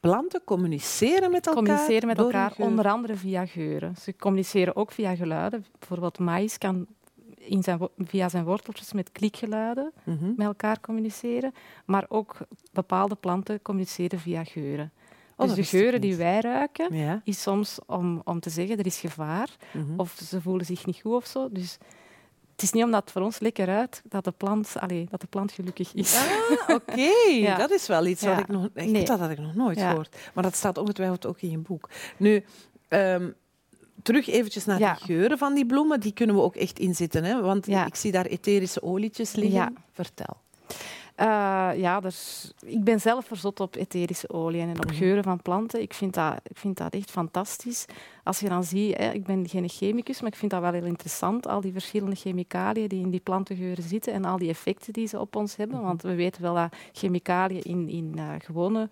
Planten 0.00 0.44
communiceren 0.44 1.30
met 1.30 1.46
elkaar? 1.46 1.62
communiceren 1.62 2.06
met 2.06 2.18
elkaar, 2.18 2.54
onder 2.58 2.88
andere 2.88 3.16
via 3.16 3.46
geuren. 3.46 3.96
Ze 3.96 4.16
communiceren 4.16 4.76
ook 4.76 4.92
via 4.92 5.14
geluiden. 5.14 5.64
Bijvoorbeeld 5.78 6.18
maïs 6.18 6.58
kan 6.58 6.86
in 7.40 7.62
zijn, 7.62 7.78
via 7.98 8.28
zijn 8.28 8.44
worteltjes 8.44 8.92
met 8.92 9.12
klikgeluiden 9.12 9.92
Mhm. 10.04 10.32
met 10.36 10.46
elkaar 10.46 10.80
communiceren. 10.80 11.52
Maar 11.84 12.04
ook 12.08 12.36
bepaalde 12.72 13.14
planten 13.14 13.62
communiceren 13.62 14.18
via 14.20 14.44
geuren. 14.44 14.92
Oh, 15.36 15.46
dus 15.46 15.54
de 15.54 15.60
ik 15.60 15.68
geuren 15.68 16.00
die 16.00 16.16
wij 16.16 16.40
ruiken, 16.40 16.94
Ja. 16.96 17.20
is 17.24 17.42
soms 17.42 17.78
om, 17.86 18.20
om 18.24 18.40
te 18.40 18.50
zeggen 18.50 18.78
er 18.78 18.86
is 18.86 18.98
gevaar. 19.00 19.56
Mhm. 19.72 20.00
Of 20.00 20.20
ze 20.24 20.40
voelen 20.40 20.66
zich 20.66 20.86
niet 20.86 21.00
goed 21.00 21.12
of 21.14 21.26
zo. 21.26 21.48
Dus 21.52 21.78
het 22.52 22.62
is 22.62 22.72
niet 22.72 22.84
omdat 22.84 23.00
het 23.02 23.10
voor 23.10 23.22
ons 23.22 23.38
lekker 23.38 23.68
uit 23.68 24.02
dat 24.04 24.24
de 24.24 24.30
plant, 24.30 24.72
allee, 24.78 25.06
dat 25.10 25.20
de 25.20 25.26
plant 25.26 25.52
gelukkig 25.52 25.94
is. 25.94 26.16
Ah, 26.16 26.68
oké. 26.76 27.10
Ja. 27.30 27.56
Dat 27.56 27.70
is 27.70 27.86
wel 27.86 28.06
iets 28.06 28.22
wat 28.22 28.34
Ja. 28.34 28.38
ik 28.40 28.48
nog... 28.48 28.68
Echt, 28.74 28.90
Nee. 28.90 29.04
Dat 29.04 29.18
had 29.18 29.30
ik 29.30 29.38
nog 29.38 29.54
nooit 29.54 29.80
gehoord. 29.80 30.16
Maar 30.34 30.44
dat 30.44 30.54
staat 30.54 30.78
ongetwijfeld 30.78 31.26
ook 31.26 31.40
in 31.40 31.50
je 31.50 31.58
boek. 31.58 31.88
Nu, 32.16 32.44
ehm, 32.88 33.30
terug 34.02 34.28
eventjes 34.28 34.64
naar 34.64 34.78
Ja. 34.78 34.94
die 34.94 35.04
geuren 35.04 35.38
van 35.38 35.54
die 35.54 35.66
bloemen. 35.66 36.00
Die 36.00 36.12
kunnen 36.12 36.36
we 36.36 36.42
ook 36.42 36.56
echt 36.56 36.78
inzetten, 36.78 37.24
hè? 37.24 37.40
Want 37.42 37.66
Ja. 37.66 37.86
ik 37.86 37.94
zie 37.94 38.12
daar 38.12 38.26
etherische 38.26 38.82
olietjes 38.82 39.34
liggen. 39.34 39.54
Ja. 39.58 39.72
Vertel. 39.92 40.36
Eh, 41.14 41.70
ja, 41.76 42.00
dus, 42.00 42.50
ik 42.64 42.84
ben 42.84 43.00
zelf 43.00 43.26
verzot 43.26 43.60
op 43.60 43.76
etherische 43.76 44.28
oliën 44.30 44.68
en 44.68 44.78
op 44.78 44.84
Mhm. 44.86 44.94
geuren 44.94 45.22
van 45.24 45.42
planten. 45.42 45.80
Ik 45.82 45.94
vind, 45.94 46.14
dat, 46.14 46.34
ik 46.42 46.56
vind 46.56 46.76
dat 46.76 46.92
echt 46.94 47.10
fantastisch. 47.10 47.84
Als 48.24 48.40
je 48.40 48.48
dan 48.48 48.64
ziet, 48.64 48.96
hè, 48.96 49.10
ik 49.12 49.24
ben 49.24 49.48
geen 49.48 49.68
chemicus, 49.68 50.20
maar 50.20 50.30
ik 50.30 50.36
vind 50.38 50.50
dat 50.50 50.60
wel 50.60 50.72
heel 50.72 50.84
interessant, 50.84 51.46
al 51.46 51.60
die 51.60 51.72
verschillende 51.72 52.16
chemicaliën 52.16 52.88
die 52.88 53.02
in 53.02 53.10
die 53.10 53.20
plantengeuren 53.20 53.82
zitten 53.84 54.12
en 54.12 54.24
al 54.24 54.38
die 54.38 54.48
effecten 54.48 54.92
die 54.92 55.06
ze 55.06 55.20
op 55.20 55.36
ons 55.36 55.56
hebben. 55.56 55.76
Mhm. 55.76 55.86
Want 55.86 56.02
we 56.02 56.14
weten 56.14 56.42
wel 56.42 56.54
dat 56.54 56.72
chemicaliën 56.92 57.62
in, 57.62 57.88
in 57.88 58.12
eh, 58.16 58.28
gewone 58.38 58.88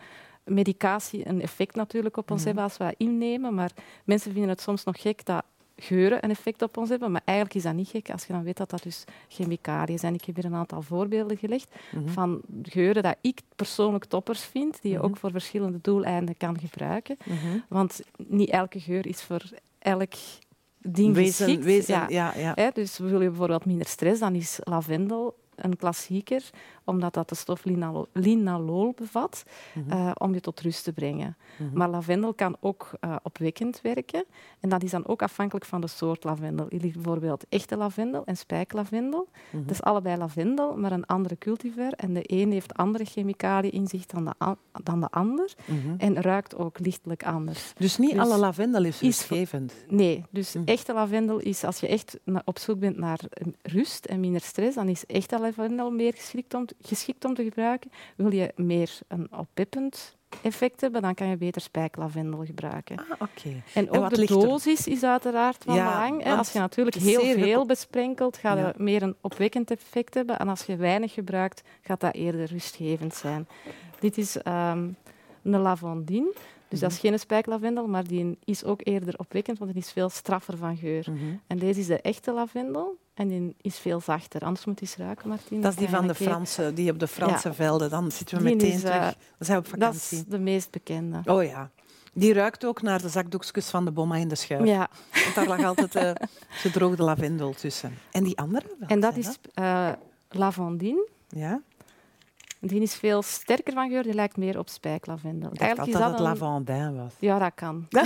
medicatie 0.49 1.29
een 1.29 1.43
effect 1.43 1.75
natuurlijk 1.75 2.17
op 2.17 2.31
ons 2.31 2.39
Mhm. 2.39 2.47
hebben 2.47 2.65
als 2.65 2.77
we 2.77 2.85
dat 2.85 2.95
innemen. 2.97 3.55
Maar 3.55 3.71
mensen 4.05 4.33
vinden 4.33 4.51
het 4.51 4.61
soms 4.61 4.85
nog 4.85 5.01
gek 5.01 5.25
dat 5.25 5.43
geuren 5.81 6.25
een 6.25 6.31
effect 6.31 6.63
op 6.63 6.77
ons 6.77 6.89
hebben. 6.89 7.11
Maar 7.13 7.23
eigenlijk 7.25 7.57
is 7.59 7.63
dat 7.65 7.75
niet 7.75 7.89
gek 7.89 8.11
als 8.11 8.27
je 8.27 8.33
dan 8.33 8.43
weet 8.43 8.57
dat 8.57 8.71
dat 8.71 8.83
dus 8.83 9.05
chemicaliën 9.29 9.99
zijn. 9.99 10.15
Ik 10.15 10.25
heb 10.25 10.35
hier 10.35 10.45
een 10.45 10.55
aantal 10.55 10.83
voorbeelden 10.83 11.37
gelegd 11.37 11.69
Mhm. 11.93 12.09
van 12.09 12.41
geuren 12.63 13.03
dat 13.03 13.17
ik 13.21 13.41
persoonlijk 13.57 14.05
toppers 14.05 14.43
vind, 14.45 14.83
die 14.83 14.91
je 14.91 14.97
Mhm. 14.97 15.07
ook 15.07 15.17
voor 15.17 15.31
verschillende 15.31 15.79
doeleinden 15.83 16.37
kan 16.37 16.59
gebruiken. 16.59 17.17
Want 17.69 18.01
niet 18.17 18.51
elke 18.51 18.81
geur 18.81 19.07
is 19.07 19.23
voor 19.23 19.43
elk 19.79 20.13
ding 20.79 21.15
Wezen, 21.15 21.45
geschikt. 21.47 21.65
wezen, 21.65 21.95
Ja. 22.09 22.33
ja. 22.37 22.53
Ja, 22.57 22.71
dus 22.71 22.99
wil 22.99 23.21
je 23.21 23.29
bijvoorbeeld 23.29 23.65
minder 23.65 23.87
stress, 23.87 24.21
dan 24.21 24.35
is 24.35 24.59
lavendel 24.63 25.37
een 25.65 25.77
klassieker, 25.77 26.51
omdat 26.85 27.15
dat 27.15 27.29
de 27.29 27.35
stof 27.35 27.65
linalo- 27.65 28.07
linalool 28.13 28.93
bevat, 28.97 29.43
Mhm. 29.75 29.91
eh, 29.91 30.11
om 30.19 30.35
je 30.35 30.41
tot 30.41 30.61
rust 30.61 30.85
te 30.85 30.93
brengen. 30.93 31.37
Mhm. 31.59 31.77
Maar 31.79 31.89
lavendel 31.89 32.35
kan 32.35 32.57
ook 32.61 32.91
eh, 33.01 33.17
opwekkend 33.23 33.81
werken. 33.81 34.25
En 34.61 34.69
dat 34.69 34.83
is 34.83 34.91
dan 34.91 35.07
ook 35.07 35.23
afhankelijk 35.23 35.65
van 35.67 35.81
de 35.81 35.87
soort 35.87 36.25
lavendel. 36.25 36.67
Je 36.69 36.81
ligt 36.81 36.95
bijvoorbeeld 36.95 37.45
echte 37.49 37.77
lavendel 37.77 38.25
en 38.25 38.37
spijklavendel. 38.37 39.29
Dat 39.51 39.71
is 39.71 39.83
allebei 39.83 40.17
lavendel, 40.17 40.77
maar 40.77 40.93
een 40.93 41.07
andere 41.07 41.37
cultivar. 41.39 41.93
En 41.93 42.13
de 42.15 42.23
een 42.27 42.53
heeft 42.53 42.75
andere 42.75 43.05
chemicaliën 43.05 43.73
in 43.73 43.87
zich 43.87 44.07
dan 44.07 44.25
de, 44.25 44.57
dan 44.83 45.01
de 45.01 45.09
ander. 45.11 45.53
Mhm. 45.65 45.95
En 45.99 46.23
ruikt 46.23 46.57
ook 46.57 46.79
lichtelijk 46.79 47.25
anders. 47.27 47.73
Dus 47.77 47.99
niet 47.99 48.11
Dus 48.11 48.21
alle 48.21 48.37
lavendel 48.39 48.85
is 48.85 48.95
is- 48.95 49.01
rustgevend. 49.01 49.73
Nee, 49.89 50.25
dus 50.31 50.57
echte 50.65 50.93
lavendel 50.95 51.39
is, 51.39 51.65
als 51.65 51.81
je 51.81 51.89
echt 51.89 52.19
op 52.45 52.59
zoek 52.59 52.79
bent 52.79 52.97
naar 52.99 53.19
rust 53.63 54.05
en 54.05 54.21
minder 54.21 54.41
stress, 54.41 54.75
dan 54.75 54.89
is 54.89 55.07
echte 55.07 55.35
lavendel 55.35 55.48
meer 55.91 56.13
geschikt 56.15 56.55
om, 56.55 56.65
geschikt 56.83 57.25
om 57.25 57.35
te 57.35 57.45
gebruiken. 57.45 57.91
Wil 58.17 58.33
je 58.33 58.53
meer 58.57 58.99
een 59.09 59.29
oppeppend 59.33 60.17
effect 60.43 60.81
hebben, 60.81 61.03
dan 61.03 61.15
kan 61.15 61.27
je 61.27 61.37
beter 61.37 61.61
spijklavendel 61.63 62.45
gebruiken. 62.45 62.99
Ah, 62.99 63.05
oké. 63.19 63.63
En 63.75 63.91
ook 63.91 64.11
de 64.15 64.21
er- 64.21 64.27
dosis 64.27 64.87
is 64.87 65.03
uiteraard 65.05 65.65
van 65.65 65.75
Ja, 65.75 65.93
belang. 65.93 66.37
Als 66.39 66.53
je 66.53 66.59
natuurlijk 66.59 66.97
heel 66.97 67.21
veel 67.39 67.67
besprenkelt, 67.67 68.37
ga 68.37 68.55
je 68.55 68.61
Ja. 68.61 68.73
meer 68.77 69.03
een 69.03 69.17
opwekkend 69.21 69.71
effect 69.71 70.15
hebben. 70.15 70.39
En 70.39 70.49
als 70.49 70.63
je 70.67 70.77
weinig 70.77 71.13
gebruikt, 71.13 71.63
gaat 71.81 72.01
dat 72.01 72.15
eerder 72.15 72.45
rustgevend 72.45 73.15
zijn. 73.15 73.49
Dit 73.99 74.19
is 74.19 74.37
ehm, 74.43 74.89
een 75.43 75.61
lavandine. 75.61 76.33
Dus 76.69 76.81
dat 76.81 76.91
is 76.93 76.99
geen 76.99 77.19
spijklavendel, 77.19 77.87
maar 77.87 78.07
die 78.07 78.39
is 78.45 78.65
ook 78.65 78.81
eerder 78.85 79.19
opwekkend, 79.19 79.59
want 79.59 79.73
die 79.73 79.83
is 79.83 79.93
veel 79.93 80.09
straffer 80.09 80.57
van 80.57 80.77
geur. 80.77 81.07
Mhm. 81.11 81.25
En 81.47 81.59
deze 81.59 81.81
is 81.81 81.87
de 81.87 82.01
echte 82.01 82.33
lavendel 82.33 82.99
en 83.19 83.29
die 83.29 83.55
is 83.61 83.79
veel 83.79 84.01
zachter. 84.01 84.41
Anders 84.43 84.65
moet 84.67 84.81
eens 84.81 84.97
ruiken, 84.97 85.29
Martien. 85.29 85.61
Dat 85.61 85.73
is 85.73 85.79
die 85.79 85.89
van 85.89 86.03
de 86.03 86.09
een 86.09 86.15
Franse, 86.15 86.73
die 86.75 86.91
op 86.91 86.99
de 86.99 87.09
Franse 87.09 87.53
velden. 87.53 87.91
Dan 87.91 88.11
zitten 88.11 88.39
we 88.39 88.45
Die 88.45 88.55
meteen 88.55 88.73
is, 88.73 88.83
eh, 88.85 88.91
terug. 88.91 89.03
Dan 89.39 89.47
zijn 89.47 89.59
we 89.61 89.65
op 89.67 89.71
keer. 89.73 89.81
Dat 89.81 89.95
vakantie. 89.95 90.19
is 90.19 90.25
de 90.25 90.39
meest 90.39 90.71
bekende. 90.71 91.21
Oh 91.25 91.45
ja. 91.45 91.71
Die 92.13 92.33
ruikt 92.33 92.65
ook 92.65 92.83
naar 92.83 93.03
de 93.03 93.09
zakdoekjes 93.09 93.71
van 93.71 93.85
de 93.85 93.91
bomma 93.91 94.17
in 94.17 94.29
de 94.29 94.35
schuif. 94.35 94.67
Ja, 94.67 94.89
Want 95.13 95.35
daar 95.35 95.47
lag 95.47 95.65
altijd 95.65 95.95
eh, 95.95 96.11
gedroogde 96.63 97.03
lavendel 97.03 97.53
tussen. 97.53 97.99
En 98.11 98.25
die 98.25 98.39
andere? 98.39 98.67
en 98.87 99.01
dat 99.01 99.17
is 99.17 99.37
eh 99.55 99.89
lavandine. 100.31 101.09
Ja? 101.29 101.61
Die 102.61 102.81
is 102.81 102.95
veel 102.95 103.23
sterker 103.23 103.73
van 103.73 103.89
geur, 103.91 104.03
die 104.03 104.15
lijkt 104.15 104.37
meer 104.37 104.59
op 104.59 104.69
spijklavendel. 104.69 105.51
Ik 105.53 105.59
dacht 105.59 105.79
altijd 105.79 105.99
dat 105.99 106.11
het 106.11 106.19
een- 106.19 106.25
lavandin 106.25 106.97
was. 106.97 107.13
Ja, 107.19 107.39
dat 107.39 107.53
kan. 107.55 107.87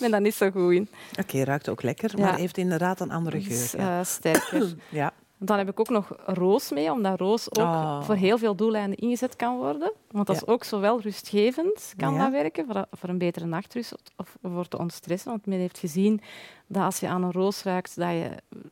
ben 0.00 0.10
daar 0.10 0.20
niet 0.20 0.34
zo 0.34 0.50
goed 0.50 0.72
in. 0.72 0.88
Oké, 1.20 1.42
ruikt 1.42 1.68
ook 1.68 1.82
lekker, 1.82 2.12
Ja. 2.18 2.24
maar 2.24 2.36
heeft 2.38 2.58
inderdaad 2.58 3.00
een 3.00 3.10
andere 3.10 3.38
is 3.38 3.70
geur. 3.70 3.80
ja. 3.80 3.98
eh, 3.98 4.04
sterker. 4.04 4.74
ja. 4.90 5.12
Dan 5.38 5.58
heb 5.58 5.68
ik 5.68 5.80
ook 5.80 5.88
nog 5.88 6.12
roos 6.26 6.70
mee, 6.70 6.92
omdat 6.92 7.18
roos 7.20 7.50
ook 7.50 7.64
Oh. 7.64 8.02
voor 8.02 8.14
heel 8.14 8.38
veel 8.38 8.54
doeleinden 8.54 8.98
ingezet 8.98 9.36
kan 9.36 9.56
worden. 9.56 9.92
Want 10.10 10.26
dat 10.26 10.36
is 10.36 10.42
Ja. 10.46 10.52
ook 10.52 10.64
zowel 10.64 11.00
rustgevend 11.00 11.92
kan 11.96 12.14
Ja. 12.14 12.22
dat 12.22 12.30
werken, 12.30 12.66
voor, 12.66 12.86
voor 12.90 13.08
een 13.08 13.18
betere 13.18 13.46
nachtrust 13.46 13.94
of 14.16 14.36
voor 14.42 14.68
te 14.68 14.78
ontstressen. 14.78 15.30
Want 15.30 15.46
men 15.46 15.58
heeft 15.58 15.78
gezien 15.78 16.20
dat 16.66 16.82
als 16.82 16.98
je 17.00 17.08
aan 17.08 17.22
een 17.22 17.32
roos 17.32 17.62
ruikt, 17.62 17.96
dat 17.96 18.10
je 18.10 18.30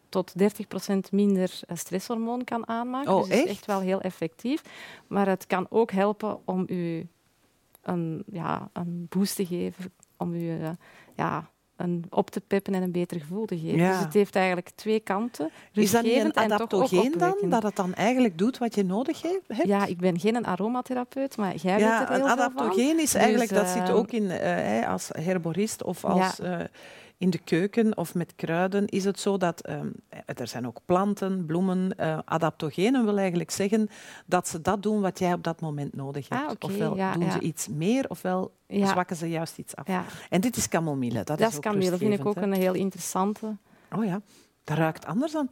tot 0.08 0.32
30% 0.38 1.12
minder 1.12 1.60
eh, 1.66 1.76
stresshormoon 1.76 2.44
kan 2.44 2.68
aanmaken. 2.68 3.12
Oh, 3.12 3.18
dus 3.18 3.28
het 3.28 3.34
is 3.36 3.42
echt? 3.42 3.50
echt 3.50 3.66
wel 3.66 3.80
heel 3.80 4.00
effectief. 4.00 4.62
Maar 5.06 5.28
het 5.28 5.46
kan 5.46 5.66
ook 5.70 5.90
helpen 5.92 6.38
om 6.44 6.64
u 6.68 7.06
een, 7.82 8.22
ja, 8.32 8.68
een 8.72 9.06
boost 9.08 9.36
te 9.36 9.46
geven, 9.46 9.92
om 10.24 10.34
u 10.34 10.50
eh, 10.50 10.68
ja, 11.16 11.50
een 11.76 12.04
op 12.10 12.30
te 12.30 12.40
peppen 12.40 12.74
en 12.74 12.82
een 12.82 12.92
beter 12.92 13.20
gevoel 13.20 13.44
te 13.46 13.58
geven. 13.58 13.78
Ja. 13.78 13.90
Dus 13.90 14.04
het 14.04 14.14
heeft 14.14 14.36
eigenlijk 14.36 14.70
twee 14.74 15.00
kanten. 15.00 15.50
Is 15.72 15.90
dat 15.90 16.02
niet 16.02 16.24
een 16.24 16.36
adaptogeen 16.36 17.14
dan? 17.18 17.36
Dat 17.42 17.62
het 17.62 17.76
dan 17.76 17.94
eigenlijk 17.94 18.38
doet 18.38 18.58
wat 18.58 18.74
je 18.74 18.84
nodig 18.84 19.22
he- 19.22 19.38
hebt? 19.48 19.68
Ja, 19.68 19.86
ik 19.86 19.98
ben 19.98 20.18
geen 20.20 20.46
aromatherapeut, 20.46 21.36
maar 21.36 21.54
jij 21.56 21.72
weet 21.74 21.82
Ja, 21.84 22.00
er 22.02 22.08
heel 22.08 22.16
een 22.16 22.26
veel 22.26 22.36
van. 22.36 22.38
adaptogeen 22.38 23.00
is 23.00 23.14
eigenlijk, 23.14 23.50
Dus, 23.50 23.58
dat 23.58 23.68
zit 23.68 23.88
eh, 23.88 23.96
ook 23.96 24.10
in, 24.10 24.30
eh, 24.30 24.88
als 24.88 25.08
herborist 25.12 25.82
of 25.84 26.04
als, 26.04 26.40
in 27.18 27.30
de 27.30 27.38
keuken 27.38 27.96
of 27.96 28.14
met 28.14 28.32
kruiden, 28.36 28.86
is 28.86 29.04
het 29.04 29.20
zo 29.20 29.36
dat, 29.36 29.60
ehm, 29.60 29.88
er 30.24 30.48
zijn 30.48 30.66
ook 30.66 30.80
planten, 30.84 31.46
bloemen, 31.46 31.98
eh, 31.98 32.18
adaptogenen 32.24 33.04
wil 33.04 33.18
eigenlijk 33.18 33.50
zeggen 33.50 33.88
dat 34.26 34.48
ze 34.48 34.60
dat 34.60 34.82
doen 34.82 35.00
wat 35.00 35.18
jij 35.18 35.32
op 35.32 35.42
dat 35.42 35.60
moment 35.60 35.94
nodig 35.94 36.28
hebt. 36.28 36.42
Ah, 36.64 36.70
Ofwel 36.70 36.96
ja, 36.96 37.12
doen 37.12 37.24
ja. 37.24 37.30
ze 37.30 37.40
iets 37.40 37.68
meer, 37.68 38.10
ofwel 38.10 38.52
Ja. 38.66 38.86
zwakken 38.86 39.16
ze 39.16 39.28
juist 39.28 39.58
iets 39.58 39.76
af. 39.76 39.86
En 40.30 40.40
dit 40.40 40.56
is 40.56 40.68
camomille, 40.68 41.24
dat, 41.24 41.38
dat 41.38 41.50
is 41.50 41.56
ook 41.56 41.62
kamille, 41.62 41.96
vind 41.96 42.14
ik 42.20 42.26
ook 42.26 42.36
een 42.36 42.52
heel 42.52 42.74
interessante. 42.74 43.56
Oh 43.92 44.04
ja, 44.04 44.20
dat 44.64 44.76
ruikt 44.76 45.06
anders 45.06 45.32
dan... 45.32 45.48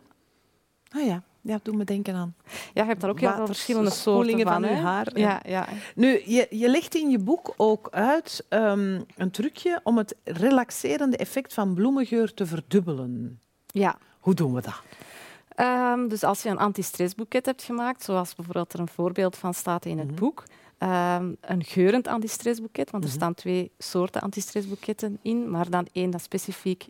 Ah 0.88 1.06
ja, 1.06 1.22
ja, 1.42 1.58
doe 1.62 1.76
me 1.76 1.84
denken 1.84 2.14
aan. 2.14 2.34
Ja, 2.46 2.82
je 2.82 2.88
hebt 2.88 3.00
daar 3.00 3.10
ook 3.10 3.20
heel 3.20 3.34
veel 3.34 3.46
verschillende 3.46 3.90
soorten 3.90 4.40
van. 4.40 4.52
van 4.52 4.62
hè. 4.62 4.74
haar 4.74 5.06
en- 5.06 5.20
Ja, 5.20 5.40
ja. 5.46 5.68
Nu, 5.94 6.22
je, 6.24 6.46
je 6.50 6.68
legt 6.68 6.94
in 6.94 7.10
je 7.10 7.18
boek 7.18 7.54
ook 7.56 7.88
uit 7.90 8.44
ehm, 8.48 9.00
een 9.16 9.30
trucje 9.30 9.80
om 9.84 9.98
het 9.98 10.14
relaxerende 10.24 11.16
effect 11.16 11.54
van 11.54 11.74
bloemengeur 11.74 12.34
te 12.34 12.46
verdubbelen. 12.46 13.40
ja. 13.66 13.98
Hoe 14.20 14.34
doen 14.34 14.54
we 14.54 14.60
dat? 14.62 14.80
Ehm, 15.48 16.08
dus 16.08 16.22
als 16.24 16.42
je 16.42 16.48
een 16.48 16.58
antistressboeket 16.58 17.46
hebt 17.46 17.62
gemaakt, 17.62 18.02
zoals 18.02 18.34
bijvoorbeeld 18.34 18.72
er 18.72 18.80
een 18.80 18.88
voorbeeld 18.88 19.36
van 19.36 19.54
staat 19.54 19.84
in 19.84 19.98
het 19.98 20.06
Mhm. 20.10 20.16
boek, 20.18 20.42
ehm, 20.78 21.32
een 21.40 21.64
geurend 21.64 22.06
antistressboeket, 22.08 22.90
want 22.90 23.04
er 23.04 23.08
Mhm. 23.10 23.18
staan 23.18 23.34
twee 23.34 23.70
soorten 23.78 24.20
antistressboeketten 24.20 25.18
in, 25.22 25.50
maar 25.50 25.70
dan 25.70 25.86
één 25.92 26.10
dat 26.10 26.22
specifiek 26.22 26.86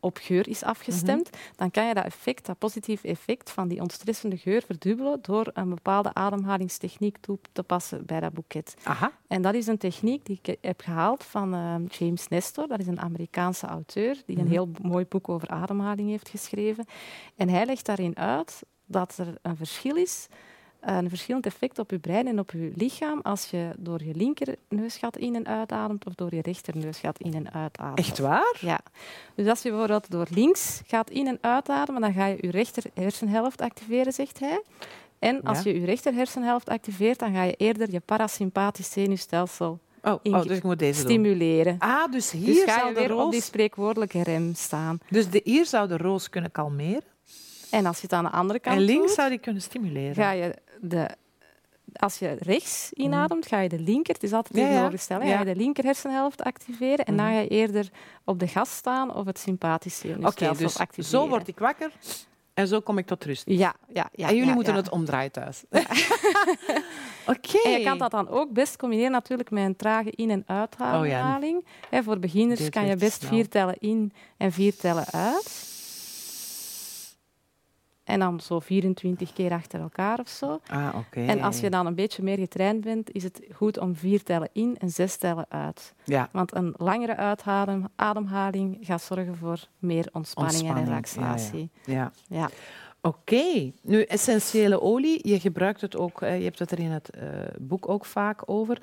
op 0.00 0.18
geur 0.20 0.48
is 0.48 0.62
afgestemd, 0.62 1.30
Mhm. 1.30 1.40
dan 1.56 1.70
kan 1.70 1.86
je 1.86 1.94
dat 1.94 2.04
effect, 2.04 2.46
dat 2.46 2.58
positieve 2.58 3.08
effect 3.08 3.50
van 3.50 3.68
die 3.68 3.80
ontstressende 3.80 4.36
geur 4.36 4.62
verdubbelen 4.62 5.18
door 5.22 5.50
een 5.54 5.68
bepaalde 5.68 6.14
ademhalingstechniek 6.14 7.16
toe 7.20 7.38
te 7.52 7.62
passen 7.62 8.06
bij 8.06 8.20
dat 8.20 8.32
boeket. 8.32 8.74
Aha. 8.82 9.12
En 9.26 9.42
dat 9.42 9.54
is 9.54 9.66
een 9.66 9.78
techniek 9.78 10.24
die 10.26 10.38
ik 10.42 10.56
heb 10.60 10.80
gehaald 10.80 11.24
van 11.24 11.54
ehm, 11.54 11.84
James 11.88 12.28
Nestor. 12.28 12.66
Dat 12.68 12.78
is 12.80 12.86
een 12.86 13.00
Amerikaanse 13.00 13.66
auteur 13.66 14.22
die 14.26 14.36
een 14.36 14.42
Mhm. 14.44 14.52
heel 14.52 14.68
mooi 14.82 15.04
boek 15.04 15.28
over 15.28 15.48
ademhaling 15.48 16.08
heeft 16.08 16.28
geschreven. 16.28 16.84
En 17.36 17.48
hij 17.48 17.66
legt 17.66 17.86
daarin 17.86 18.16
uit 18.16 18.62
dat 18.86 19.18
er 19.18 19.34
een 19.42 19.56
verschil 19.56 19.96
is, 19.96 20.26
een 20.80 21.08
verschillend 21.08 21.46
effect 21.46 21.78
op 21.78 21.90
je 21.90 21.98
brein 21.98 22.26
en 22.26 22.38
op 22.38 22.50
je 22.50 22.72
lichaam 22.74 23.20
als 23.22 23.50
je 23.50 23.70
door 23.78 24.04
je 24.04 24.14
linker 24.14 24.54
neusgat 24.68 25.16
in- 25.16 25.34
en 25.34 25.46
uitademt 25.46 26.06
of 26.06 26.14
door 26.14 26.34
je 26.34 26.42
rechter 26.42 26.76
neusgat 26.76 27.18
in- 27.18 27.34
en 27.34 27.52
uitademt. 27.52 27.98
Echt 27.98 28.18
waar? 28.18 28.56
Ja. 28.60 28.80
Dus 29.34 29.46
als 29.48 29.62
je 29.62 29.68
bijvoorbeeld 29.70 30.10
door 30.10 30.26
links 30.30 30.80
gaat 30.86 31.10
in- 31.10 31.26
en 31.26 31.38
uitademen, 31.40 32.00
dan 32.00 32.12
ga 32.12 32.26
je 32.26 32.36
je 32.40 32.50
rechter 32.50 32.82
hersenhelft 32.94 33.60
activeren, 33.60 34.12
zegt 34.12 34.38
hij. 34.40 34.62
En 35.18 35.42
als 35.42 35.62
Ja. 35.62 35.70
je 35.70 35.80
je 35.80 35.86
rechter 35.86 36.14
hersenhelft 36.14 36.68
activeert, 36.68 37.18
dan 37.18 37.34
ga 37.34 37.42
je 37.42 37.54
eerder 37.54 37.90
je 37.90 38.00
parasympathisch 38.00 38.90
zenuwstelsel 38.92 39.78
Oh, 40.02 40.14
oh, 40.22 40.42
dus 40.42 40.56
ik 40.56 40.62
moet 40.62 40.78
deze 40.78 41.00
doen. 41.02 41.10
stimuleren. 41.10 41.76
Ah, 41.78 42.12
dus 42.12 42.30
hier 42.30 42.46
Dus 42.54 42.62
ga 42.64 42.78
zou 42.78 42.94
de 42.94 43.00
weer 43.00 43.14
op 43.14 43.30
die 43.30 43.38
roos... 43.38 43.44
spreekwoordelijke 43.44 44.22
rem 44.22 44.54
staan. 44.54 44.98
Dus 45.10 45.30
de, 45.30 45.40
hier 45.44 45.66
zou 45.66 45.88
de 45.88 45.96
roos 45.96 46.28
kunnen 46.28 46.50
kalmeren 46.52 47.02
En 47.70 47.86
als 47.86 47.96
je 47.96 48.02
het 48.02 48.12
aan 48.12 48.24
de 48.24 48.30
andere 48.30 48.58
kant 48.60 48.76
en 48.76 48.82
links 48.82 49.06
doet, 49.06 49.14
zou 49.14 49.28
die 49.28 49.38
kunnen 49.38 49.62
stimuleren. 49.62 50.14
ga 50.14 50.30
je 50.30 50.54
de... 50.80 51.08
Als 51.92 52.18
je 52.18 52.36
rechts 52.40 52.92
inademt, 52.92 53.46
ga 53.46 53.58
je 53.60 53.68
de 53.68 53.78
linker, 53.80 54.14
het 54.14 54.22
is 54.22 54.32
altijd 54.32 54.54
Ja, 54.54 54.60
ja. 54.62 54.68
tegenovergesteld, 54.68 55.22
Ja. 55.22 55.28
ga 55.32 55.38
je 55.38 55.44
de 55.44 55.56
linker 55.56 55.84
hersenhelft 55.84 56.42
activeren 56.42 57.04
en 57.04 57.16
dan 57.16 57.26
Mhm. 57.26 57.34
ga 57.34 57.40
je 57.40 57.48
eerder 57.48 57.88
op 58.24 58.38
de 58.38 58.46
gas 58.48 58.76
staan 58.76 59.14
of 59.14 59.26
het 59.26 59.38
sympathisch 59.38 59.98
Oké, 60.04 60.08
zenuwstelsel 60.12 60.66
dus 60.66 60.78
activeren. 60.78 61.20
zo 61.20 61.28
word 61.28 61.48
ik 61.48 61.58
wakker 61.58 61.92
en 62.54 62.66
zo 62.68 62.80
kom 62.80 62.98
ik 62.98 63.06
tot 63.06 63.24
rust. 63.24 63.42
Ja, 63.46 63.74
ja, 63.92 64.08
ja. 64.12 64.26
en 64.28 64.32
jullie 64.34 64.48
ja, 64.48 64.54
moeten 64.54 64.72
ja. 64.72 64.78
het 64.78 64.88
omdraaien 64.90 65.32
thuis. 65.32 65.64
Oké. 67.26 67.58
En 67.64 67.70
je 67.70 67.82
kan 67.84 67.98
dat 67.98 68.10
dan 68.10 68.28
ook 68.28 68.52
best 68.52 68.76
combineren 68.76 69.10
natuurlijk 69.12 69.50
met 69.50 69.64
een 69.64 69.76
trage 69.76 70.10
in- 70.10 70.30
en 70.30 70.42
uitademhaling. 70.46 71.64
Hè, 71.90 72.02
voor 72.02 72.18
beginners 72.18 72.60
Dit 72.60 72.70
kan 72.70 72.86
je 72.86 72.96
best 72.96 73.18
snel. 73.18 73.30
vier 73.30 73.48
tellen 73.48 73.76
in 73.78 74.12
en 74.36 74.52
vier 74.52 74.76
tellen 74.76 75.04
uit. 75.12 75.67
En 78.08 78.18
dan 78.18 78.40
zo 78.40 78.60
24 78.60 79.32
keer 79.32 79.52
achter 79.52 79.80
elkaar 79.80 80.18
of 80.18 80.28
zo. 80.28 80.60
Ah, 80.66 80.88
oké. 80.94 81.20
En 81.20 81.40
als 81.40 81.60
je 81.60 81.70
dan 81.70 81.86
een 81.86 81.94
beetje 81.94 82.22
meer 82.22 82.38
getraind 82.38 82.80
bent, 82.80 83.12
is 83.12 83.22
het 83.22 83.40
goed 83.52 83.78
om 83.78 83.96
vier 83.96 84.22
tellen 84.22 84.48
in 84.52 84.76
en 84.78 84.90
zes 84.90 85.16
tellen 85.16 85.46
uit. 85.48 85.94
Ja, 86.04 86.28
Want 86.32 86.54
een 86.54 86.74
langere 86.76 87.16
uitademhaling 87.16 88.78
gaat 88.80 89.02
zorgen 89.02 89.36
voor 89.36 89.66
meer 89.78 90.08
ontspanning, 90.12 90.68
en 90.68 90.68
Ontspanning, 90.68 90.88
ja, 90.88 91.18
ja. 91.18 91.30
relaxatie. 91.30 91.70
ja. 91.84 92.12
Ja. 92.28 92.50
Oké, 93.00 93.72
nu 93.82 94.02
essentiële 94.02 94.80
olie, 94.80 95.28
je 95.28 95.40
gebruikt 95.40 95.80
het 95.80 95.96
ook, 95.96 96.22
eh, 96.22 96.38
je 96.38 96.44
hebt 96.44 96.58
het 96.58 96.70
er 96.70 96.78
in 96.78 96.90
het 96.90 97.10
eh, 97.10 97.28
boek 97.60 97.88
ook 97.88 98.04
vaak 98.04 98.42
over. 98.46 98.78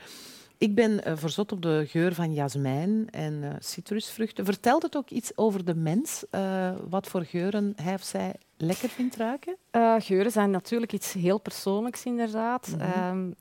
Ik 0.58 0.76
ben 0.76 1.04
eh, 1.04 1.14
verzot 1.16 1.52
op 1.52 1.62
de 1.62 1.84
geur 1.88 2.14
van 2.14 2.34
jasmijn 2.34 3.08
en 3.10 3.44
eh, 3.44 3.50
citrusvruchten. 3.60 4.46
Vertelt 4.46 4.84
het 4.84 4.96
ook 4.98 5.10
iets 5.10 5.32
over 5.38 5.66
de 5.66 5.76
mens, 5.76 6.24
eh, 6.30 6.72
wat 6.90 7.08
voor 7.08 7.24
geuren 7.26 7.74
hij 7.82 7.94
of 7.94 8.04
zij 8.04 8.34
lekker 8.58 8.90
vindt 8.90 9.16
ruiken? 9.16 9.58
Geuren 10.00 10.32
zijn 10.32 10.52
natuurlijk 10.52 10.94
iets 10.94 11.14
heel 11.14 11.38
persoonlijks, 11.40 12.04
inderdaad. 12.04 12.68
Mhm. 12.78 12.82
Ehm, 12.82 13.32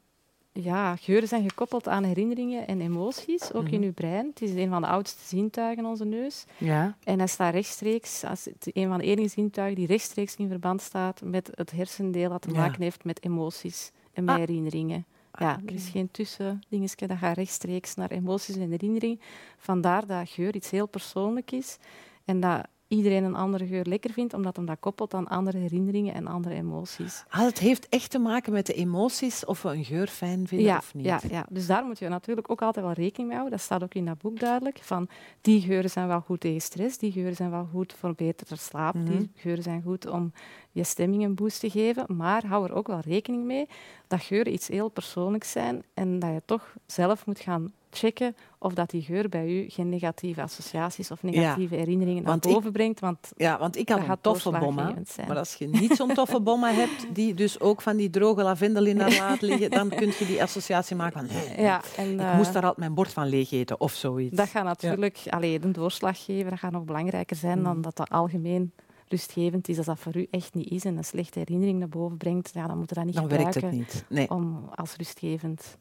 ja, 0.53 0.97
geuren 0.97 1.29
zijn 1.29 1.49
gekoppeld 1.49 1.89
aan 1.89 2.05
herinneringen 2.05 2.67
en 2.67 2.81
emoties, 2.81 3.53
ook 3.53 3.69
in 3.69 3.75
Mhm. 3.79 3.83
uw 3.85 3.93
brein. 3.93 4.27
Het 4.27 4.43
is 4.43 4.51
een 4.55 4.69
van 4.69 4.83
de 4.83 4.89
oudste 4.89 5.23
zintuigen, 5.27 5.85
onze 5.85 6.05
neus. 6.05 6.45
Ja. 6.59 6.97
En 7.05 7.19
hij 7.19 7.27
staat 7.27 7.53
rechtstreeks, 7.55 8.25
als 8.25 8.45
het 8.45 8.71
een 8.73 8.89
van 8.89 8.99
de 8.99 9.05
enige 9.05 9.29
zintuigen 9.29 9.77
die 9.77 9.87
rechtstreeks 9.87 10.37
in 10.37 10.49
verband 10.49 10.81
staat 10.83 11.21
met 11.25 11.51
het 11.55 11.71
hersendeel 11.71 12.29
dat 12.29 12.43
te 12.43 12.51
Ja. 12.53 12.57
maken 12.57 12.83
heeft 12.83 13.05
met 13.05 13.25
emoties 13.25 13.91
en 14.13 14.25
met 14.25 14.35
Ah. 14.35 14.41
herinneringen. 14.41 15.05
Ja, 15.39 15.53
oké. 15.53 15.67
er 15.67 15.75
is 15.75 15.89
geen 15.89 16.11
tussendingetje, 16.11 17.07
dat 17.07 17.17
gaat 17.19 17.37
rechtstreeks 17.37 17.95
naar 17.95 18.11
emoties 18.11 18.57
en 18.57 18.71
herinneringen. 18.71 19.21
Vandaar 19.59 20.07
dat 20.07 20.29
geur 20.29 20.55
iets 20.55 20.71
heel 20.71 20.87
persoonlijk 20.89 21.51
is 21.51 21.77
en 22.25 22.41
dat 22.41 22.67
iedereen 22.89 23.25
een 23.25 23.35
andere 23.35 23.67
geur 23.67 23.85
lekker 23.85 24.13
vindt, 24.13 24.35
omdat 24.35 24.57
hem 24.57 24.67
dat 24.67 24.77
koppelt 24.81 25.15
aan 25.15 25.29
andere 25.29 25.59
herinneringen 25.59 26.15
en 26.15 26.27
andere 26.27 26.55
emoties. 26.55 27.25
Ah, 27.29 27.41
het 27.45 27.59
heeft 27.59 27.89
echt 27.89 28.11
te 28.11 28.19
maken 28.19 28.53
met 28.53 28.67
de 28.67 28.73
emoties, 28.75 29.45
of 29.45 29.63
we 29.63 29.69
een 29.69 29.85
geur 29.85 30.07
fijn 30.07 30.47
vinden 30.49 30.67
Ja, 30.67 30.77
of 30.79 30.95
niet. 30.95 31.05
ja, 31.05 31.21
ja, 31.31 31.47
dus 31.51 31.67
daar 31.67 31.85
moet 31.85 31.99
je 31.99 32.09
natuurlijk 32.09 32.51
ook 32.51 32.63
altijd 32.63 32.85
wel 32.85 32.95
rekening 32.95 33.29
mee 33.29 33.39
houden. 33.39 33.57
Dat 33.59 33.67
staat 33.67 33.83
ook 33.83 33.95
in 33.95 34.05
dat 34.05 34.19
boek 34.19 34.39
duidelijk. 34.41 34.79
Van 34.83 35.09
die 35.41 35.61
geuren 35.61 35.91
zijn 35.91 36.07
wel 36.09 36.21
goed 36.21 36.41
tegen 36.41 36.61
stress, 36.61 36.99
die 36.99 37.13
geuren 37.13 37.37
zijn 37.37 37.51
wel 37.51 37.69
goed 37.73 37.93
voor 37.93 38.15
beter 38.15 38.59
slaap, 38.59 38.95
Mhm. 38.95 39.05
die 39.05 39.31
geuren 39.35 39.63
zijn 39.63 39.83
goed 39.83 40.07
om 40.07 40.33
je 40.75 40.85
stemming 40.85 41.25
een 41.25 41.35
boost 41.35 41.61
te 41.61 41.71
geven. 41.71 42.05
Maar 42.17 42.47
hou 42.47 42.65
er 42.65 42.75
ook 42.75 42.87
wel 42.87 43.01
rekening 43.01 43.45
mee 43.45 43.69
dat 44.07 44.23
geuren 44.23 44.53
iets 44.53 44.69
heel 44.69 44.89
persoonlijks 44.89 45.51
zijn 45.51 45.83
en 45.95 46.19
dat 46.19 46.31
je 46.31 46.43
toch 46.45 46.75
zelf 46.87 47.27
moet 47.27 47.41
gaan 47.41 47.73
checken 47.91 48.37
of 48.59 48.75
dat 48.75 48.91
die 48.91 49.03
geur 49.03 49.29
bij 49.29 49.47
u 49.49 49.69
geen 49.71 49.89
negatieve 49.89 50.43
associaties 50.43 51.11
of 51.11 51.23
negatieve 51.23 51.75
herinneringen 51.75 52.23
naar 52.23 52.35
ik- 52.35 52.41
boven 52.43 52.73
brengt. 52.73 53.01
Want 53.01 53.33
Ja, 53.37 53.59
want 53.59 53.77
ik 53.77 53.89
had 53.89 53.97
Dat 53.99 54.07
een 54.07 54.13
gaat 54.13 54.23
toffe 54.23 54.51
bomma. 54.51 54.95
zijn. 55.07 55.29
Maar 55.29 55.37
als 55.39 55.55
je 55.55 55.69
niet 55.69 55.93
zo'n 55.97 56.15
toffe 56.15 56.41
bomma 56.41 56.73
hebt, 56.73 57.07
die 57.13 57.35
dus 57.35 57.61
ook 57.61 57.83
van 57.83 57.97
die 57.97 58.11
droge 58.11 58.43
lavendel 58.43 58.85
in 58.87 59.01
haar 59.01 59.17
laat 59.29 59.41
liggen, 59.41 59.71
dan 59.71 59.89
kun 59.89 60.07
je 60.19 60.25
die 60.27 60.43
associatie 60.43 60.97
maken 60.97 61.29
van 61.29 61.37
"Hé, 61.39 61.63
ja, 61.63 61.81
en, 61.97 62.13
ik 62.13 62.21
eh, 62.21 62.37
moest 62.37 62.53
daar 62.53 62.63
altijd 62.63 62.77
mijn 62.81 62.95
bord 62.95 63.13
van 63.13 63.27
leeg 63.29 63.51
eten 63.53 63.81
of 63.81 63.93
zoiets. 63.93 64.37
Dat 64.37 64.49
gaat 64.49 64.65
natuurlijk 64.65 65.21
allee, 65.31 65.59
de 65.61 65.71
doorslag 65.71 66.25
geven. 66.25 66.51
Dat 66.51 66.59
gaat 66.59 66.73
nog 66.73 66.85
belangrijker 66.85 67.37
zijn 67.37 67.59
Mm. 67.59 67.65
dan 67.65 67.81
dat 67.81 67.97
dat 67.97 68.11
algemeen 68.11 68.73
rustgevend 69.09 69.69
is. 69.69 69.77
Als 69.77 69.87
dat 69.87 69.99
voor 69.99 70.17
u 70.17 70.27
echt 70.31 70.55
niet 70.55 70.71
is 70.71 70.85
en 70.85 70.97
een 70.97 71.05
slechte 71.05 71.39
herinnering 71.39 71.79
naar 71.79 71.89
boven 71.89 72.17
brengt, 72.17 72.51
ja, 72.55 72.67
dan 72.67 72.79
moet 72.79 72.89
je 72.89 72.95
dat 72.95 73.05
niet 73.05 73.15
dan 73.15 73.29
werkt 73.29 73.53
gebruiken 73.53 73.81
het 73.81 73.95
niet. 73.95 74.05
Nee. 74.09 74.31
om 74.31 74.69
als 74.75 74.97
rustgevend. 74.97 75.77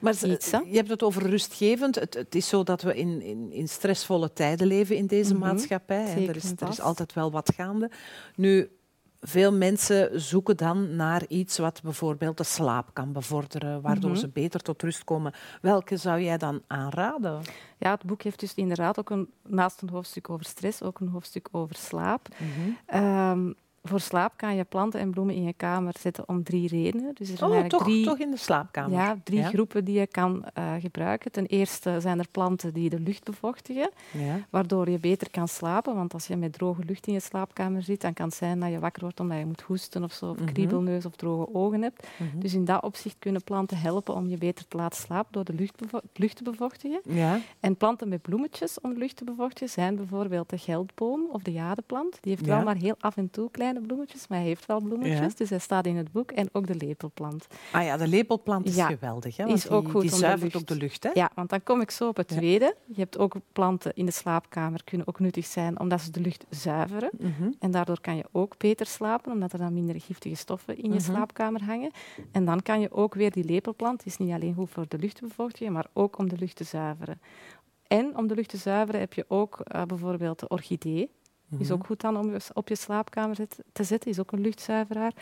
Maar 0.00 0.12
iets, 0.24 0.50
je 0.50 0.60
hebt 0.76 0.88
het 0.88 1.02
over 1.02 1.22
rustgevend. 1.30 1.94
Het, 1.94 2.14
het 2.14 2.34
is 2.34 2.48
zo 2.48 2.62
dat 2.62 2.82
we 2.82 2.96
in, 2.96 3.22
in, 3.22 3.52
in 3.52 3.68
stressvolle 3.68 4.32
tijden 4.32 4.66
leven 4.66 4.96
in 4.96 5.06
deze 5.06 5.32
Mhm, 5.34 5.42
maatschappij. 5.42 6.04
hè. 6.08 6.26
Er, 6.26 6.36
is, 6.36 6.52
er 6.58 6.68
is 6.68 6.80
altijd 6.80 7.12
wel 7.12 7.30
wat 7.30 7.52
gaande. 7.56 7.90
Nu, 8.36 8.68
veel 9.20 9.52
mensen 9.52 10.20
zoeken 10.20 10.56
dan 10.56 10.96
naar 10.96 11.26
iets 11.28 11.58
wat 11.58 11.82
bijvoorbeeld 11.82 12.36
de 12.36 12.44
slaap 12.44 12.88
kan 12.92 13.12
bevorderen, 13.12 13.80
waardoor 13.80 14.10
Mhm. 14.10 14.18
ze 14.18 14.28
beter 14.28 14.60
tot 14.60 14.82
rust 14.82 15.04
komen. 15.04 15.32
Welke 15.60 15.96
zou 15.96 16.20
jij 16.20 16.38
dan 16.38 16.62
aanraden? 16.66 17.40
Ja, 17.78 17.90
het 17.90 18.04
boek 18.04 18.22
heeft 18.22 18.40
dus 18.40 18.54
inderdaad 18.54 18.98
ook 18.98 19.10
een, 19.10 19.30
naast 19.46 19.82
een 19.82 19.88
hoofdstuk 19.90 20.30
over 20.30 20.44
stress 20.44 20.82
ook 20.82 21.00
een 21.00 21.08
hoofdstuk 21.08 21.48
over 21.52 21.76
slaap. 21.76 22.28
Ehm, 22.86 23.52
voor 23.82 24.00
slaap 24.00 24.32
kan 24.36 24.54
je 24.56 24.64
planten 24.64 25.00
en 25.00 25.10
bloemen 25.10 25.34
in 25.34 25.42
je 25.44 25.52
kamer 25.52 25.94
zetten 26.00 26.28
om 26.28 26.42
drie 26.42 26.68
redenen. 26.68 27.14
Dus 27.14 27.30
er 27.30 27.36
zijn 27.36 27.50
Oh, 27.50 27.56
eigenlijk 27.56 27.70
toch, 27.70 27.82
drie, 27.94 28.04
toch 28.04 28.18
in 28.18 28.30
de 28.30 28.36
slaapkamer. 28.36 28.98
ja, 28.98 29.16
drie 29.24 29.38
Ja. 29.38 29.48
groepen 29.48 29.84
die 29.84 29.98
je 29.98 30.06
kan 30.06 30.44
eh, 30.54 30.72
gebruiken. 30.78 31.32
Ten 31.32 31.46
eerste 31.46 32.00
zijn 32.00 32.18
er 32.18 32.28
planten 32.30 32.72
die 32.74 32.90
de 32.90 33.00
lucht 33.00 33.24
bevochtigen, 33.24 33.90
Ja. 34.12 34.40
waardoor 34.50 34.90
je 34.90 34.98
beter 34.98 35.30
kan 35.30 35.48
slapen. 35.48 35.94
Want 35.94 36.12
als 36.14 36.26
je 36.26 36.36
met 36.36 36.52
droge 36.52 36.84
lucht 36.84 37.06
in 37.06 37.12
je 37.12 37.20
slaapkamer 37.20 37.82
zit, 37.82 38.00
dan 38.00 38.12
kan 38.12 38.26
het 38.26 38.34
zijn 38.34 38.60
dat 38.60 38.70
je 38.70 38.78
wakker 38.78 39.02
wordt 39.02 39.20
omdat 39.20 39.38
je 39.38 39.46
moet 39.46 39.60
hoesten 39.62 40.04
of 40.04 40.12
zo, 40.12 40.30
of 40.30 40.36
Mhm. 40.38 40.52
kriebelneus 40.52 41.06
of 41.06 41.16
droge 41.16 41.54
ogen 41.54 41.82
hebt. 41.82 42.06
Mhm. 42.18 42.38
Dus 42.38 42.54
in 42.54 42.64
dat 42.64 42.82
opzicht 42.82 43.16
kunnen 43.18 43.44
planten 43.44 43.76
helpen 43.78 44.14
om 44.14 44.26
je 44.28 44.36
beter 44.38 44.68
te 44.68 44.76
laten 44.76 44.98
slapen 45.00 45.32
door 45.32 45.44
de 45.44 45.54
lucht, 45.54 45.80
lucht 46.14 46.36
te 46.36 46.42
bevochtigen. 46.42 47.00
Ja. 47.04 47.38
En 47.60 47.76
planten 47.76 48.08
met 48.08 48.22
bloemetjes 48.22 48.80
om 48.80 48.92
de 48.92 48.98
lucht 48.98 49.16
te 49.16 49.24
bevochtigen 49.24 49.68
zijn 49.68 49.96
bijvoorbeeld 49.96 50.50
de 50.50 50.58
geldboom 50.58 51.26
of 51.32 51.42
de 51.42 51.52
jadeplant. 51.52 52.18
Die 52.20 52.32
heeft 52.32 52.46
wel 52.46 52.62
maar 52.62 52.76
heel 52.76 52.94
af 53.00 53.16
en 53.16 53.30
toe 53.30 53.50
kleine 53.50 53.77
bloemetjes, 53.80 54.26
maar 54.28 54.38
hij 54.38 54.46
heeft 54.46 54.66
wel 54.66 54.80
bloemetjes, 54.80 55.18
Ja. 55.18 55.28
dus 55.36 55.50
hij 55.50 55.58
staat 55.58 55.86
in 55.86 55.96
het 55.96 56.12
boek. 56.12 56.30
En 56.30 56.48
ook 56.52 56.66
de 56.66 56.74
lepelplant. 56.74 57.46
Ah 57.72 57.84
ja, 57.84 57.96
de 57.96 58.06
lepelplant 58.08 58.66
is 58.66 58.74
Ja, 58.74 58.86
geweldig. 58.86 59.36
Hè? 59.36 59.46
is 59.46 59.68
ook 59.68 59.82
die, 59.82 59.90
goed 59.92 60.00
die 60.00 60.10
zuivert 60.10 60.56
ook 60.56 60.66
de 60.66 60.76
lucht. 60.76 61.02
Hè? 61.02 61.10
Ja, 61.14 61.30
want 61.34 61.50
dan 61.50 61.62
kom 61.62 61.80
ik 61.80 61.90
zo 61.90 62.08
op 62.08 62.16
het 62.16 62.28
tweede. 62.28 62.74
Je 62.86 63.00
hebt 63.00 63.18
ook 63.18 63.34
planten 63.52 63.92
in 63.94 64.06
de 64.06 64.12
slaapkamer, 64.12 64.84
kunnen 64.84 65.06
ook 65.06 65.20
nuttig 65.20 65.46
zijn 65.46 65.80
omdat 65.80 66.00
ze 66.00 66.10
de 66.10 66.20
lucht 66.20 66.44
zuiveren. 66.50 67.10
Mhm. 67.18 67.50
En 67.58 67.70
daardoor 67.70 68.00
kan 68.00 68.16
je 68.16 68.24
ook 68.32 68.58
beter 68.58 68.86
slapen, 68.86 69.32
omdat 69.32 69.52
er 69.52 69.58
dan 69.58 69.74
minder 69.74 70.00
giftige 70.00 70.34
stoffen 70.34 70.76
in 70.76 70.82
je 70.92 70.98
Mhm. 70.98 71.00
slaapkamer 71.00 71.64
hangen. 71.64 71.90
En 72.32 72.44
dan 72.44 72.62
kan 72.62 72.80
je 72.80 72.92
ook 72.92 73.14
weer 73.14 73.30
die 73.32 73.44
lepelplant, 73.44 73.98
die 74.02 74.12
is 74.12 74.18
niet 74.18 74.32
alleen 74.32 74.54
goed 74.54 74.70
voor 74.70 74.84
de 74.88 74.98
lucht 74.98 75.14
te 75.16 75.22
bevochtigen, 75.26 75.72
maar 75.72 75.86
ook 75.92 76.18
om 76.18 76.28
de 76.28 76.36
lucht 76.38 76.56
te 76.56 76.64
zuiveren. 76.64 77.20
En 77.86 78.16
om 78.16 78.26
de 78.26 78.34
lucht 78.34 78.48
te 78.48 78.56
zuiveren 78.56 79.00
heb 79.00 79.12
je 79.12 79.24
ook 79.28 79.60
eh, 79.60 79.82
bijvoorbeeld 79.82 80.38
de 80.38 80.48
orchidee. 80.48 81.10
Is 81.58 81.66
Mhm. 81.68 81.72
ook 81.72 81.86
goed 81.86 82.00
dan 82.00 82.16
om 82.16 82.30
je- 82.32 82.40
op 82.52 82.68
je 82.68 82.74
slaapkamer 82.76 83.36
te 83.72 83.84
zetten, 83.84 84.10
is 84.10 84.20
ook 84.20 84.32
een 84.32 84.40
luchtzuiveraar. 84.40 85.12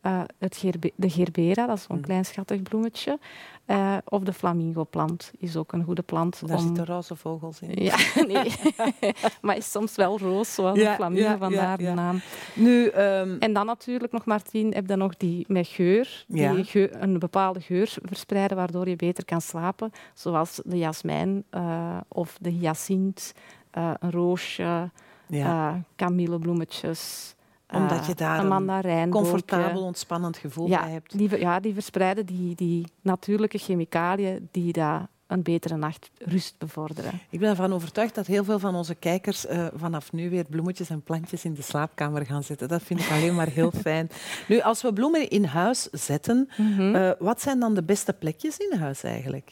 Eh, 0.00 0.20
het 0.38 0.56
gerbe- 0.56 0.92
de 0.96 1.10
gerbera, 1.10 1.66
dat 1.66 1.76
is 1.76 1.82
zo'n 1.82 1.96
Mhm. 1.96 2.04
klein 2.04 2.24
schattig 2.24 2.62
bloemetje. 2.62 3.18
Eh, 3.64 3.96
of 4.04 4.22
de 4.22 4.32
flamingoplant 4.32 5.30
is 5.38 5.56
ook 5.56 5.72
een 5.72 5.84
goede 5.84 6.02
plant. 6.02 6.46
Daar 6.48 6.56
om... 6.58 6.62
zitten 6.66 6.84
roze 6.86 7.16
vogels 7.16 7.60
in. 7.60 7.84
Ja, 7.84 7.96
nee. 8.26 8.52
maar 9.42 9.56
is 9.56 9.70
soms 9.70 9.94
wel 9.96 10.18
roos, 10.18 10.54
zoals 10.54 10.78
Ja, 10.78 10.88
een 10.90 10.96
flamingo, 10.96 11.28
ja, 11.28 11.38
vandaar 11.38 11.80
ja, 11.82 11.88
de 11.88 11.94
naam. 11.94 12.20
Nu, 12.54 12.86
ehm, 12.86 13.36
En 13.38 13.52
dan 13.52 13.66
natuurlijk 13.66 14.12
nog, 14.12 14.24
Martien, 14.24 14.72
heb 14.74 14.88
je 14.88 14.96
nog 14.96 15.16
die 15.16 15.44
met 15.48 15.66
geur. 15.66 16.24
Die 16.26 17.02
een 17.02 17.18
bepaalde 17.18 17.60
geur 17.60 17.94
verspreiden, 18.02 18.56
waardoor 18.56 18.88
je 18.88 18.96
beter 18.96 19.24
kan 19.24 19.40
slapen. 19.40 19.92
Zoals 20.14 20.60
de 20.64 20.78
jasmijn 20.78 21.44
eh, 21.50 21.96
of 22.08 22.38
de 22.40 22.50
hyacint, 22.50 23.32
een 23.70 24.10
roosje, 24.10 24.90
ja, 25.30 25.70
eh 25.70 25.76
kamillebloemetjes. 25.96 27.34
Omdat 27.72 28.00
eh, 28.00 28.06
je 28.06 28.14
daar 28.14 28.44
een 28.84 29.10
comfortabel, 29.10 29.82
ontspannend 29.82 30.36
gevoel 30.36 30.68
ja, 30.68 30.82
bij 30.82 30.90
hebt. 30.90 31.18
die, 31.18 31.38
ja, 31.38 31.60
die 31.60 31.74
verspreiden 31.74 32.26
die, 32.26 32.54
die 32.54 32.86
natuurlijke 33.02 33.58
chemicaliën 33.58 34.48
die 34.50 34.72
daar 34.72 35.06
een 35.26 35.42
betere 35.42 35.76
nachtrust 35.76 36.58
bevorderen. 36.58 37.12
Ik 37.30 37.38
ben 37.40 37.48
ervan 37.50 37.72
overtuigd 37.72 38.14
dat 38.14 38.26
heel 38.26 38.44
veel 38.44 38.58
van 38.58 38.74
onze 38.74 38.94
kijkers 38.94 39.46
eh, 39.46 39.66
vanaf 39.74 40.12
nu 40.12 40.30
weer 40.30 40.44
bloemetjes 40.44 40.90
en 40.90 41.02
plantjes 41.02 41.44
in 41.44 41.54
de 41.54 41.62
slaapkamer 41.62 42.26
gaan 42.26 42.42
zetten. 42.42 42.68
Dat 42.68 42.82
vind 42.82 43.00
ik 43.00 43.10
alleen 43.10 43.34
maar 43.34 43.48
heel 43.48 43.70
fijn. 43.86 44.10
Nu, 44.48 44.60
als 44.60 44.82
we 44.82 44.92
bloemen 44.92 45.28
in 45.28 45.44
huis 45.44 45.82
zetten, 45.90 46.48
Mhm. 46.56 47.14
wat 47.18 47.40
zijn 47.42 47.60
dan 47.60 47.74
de 47.74 47.82
beste 47.82 48.12
plekjes 48.12 48.56
in 48.56 48.78
huis 48.78 49.02
eigenlijk? 49.02 49.50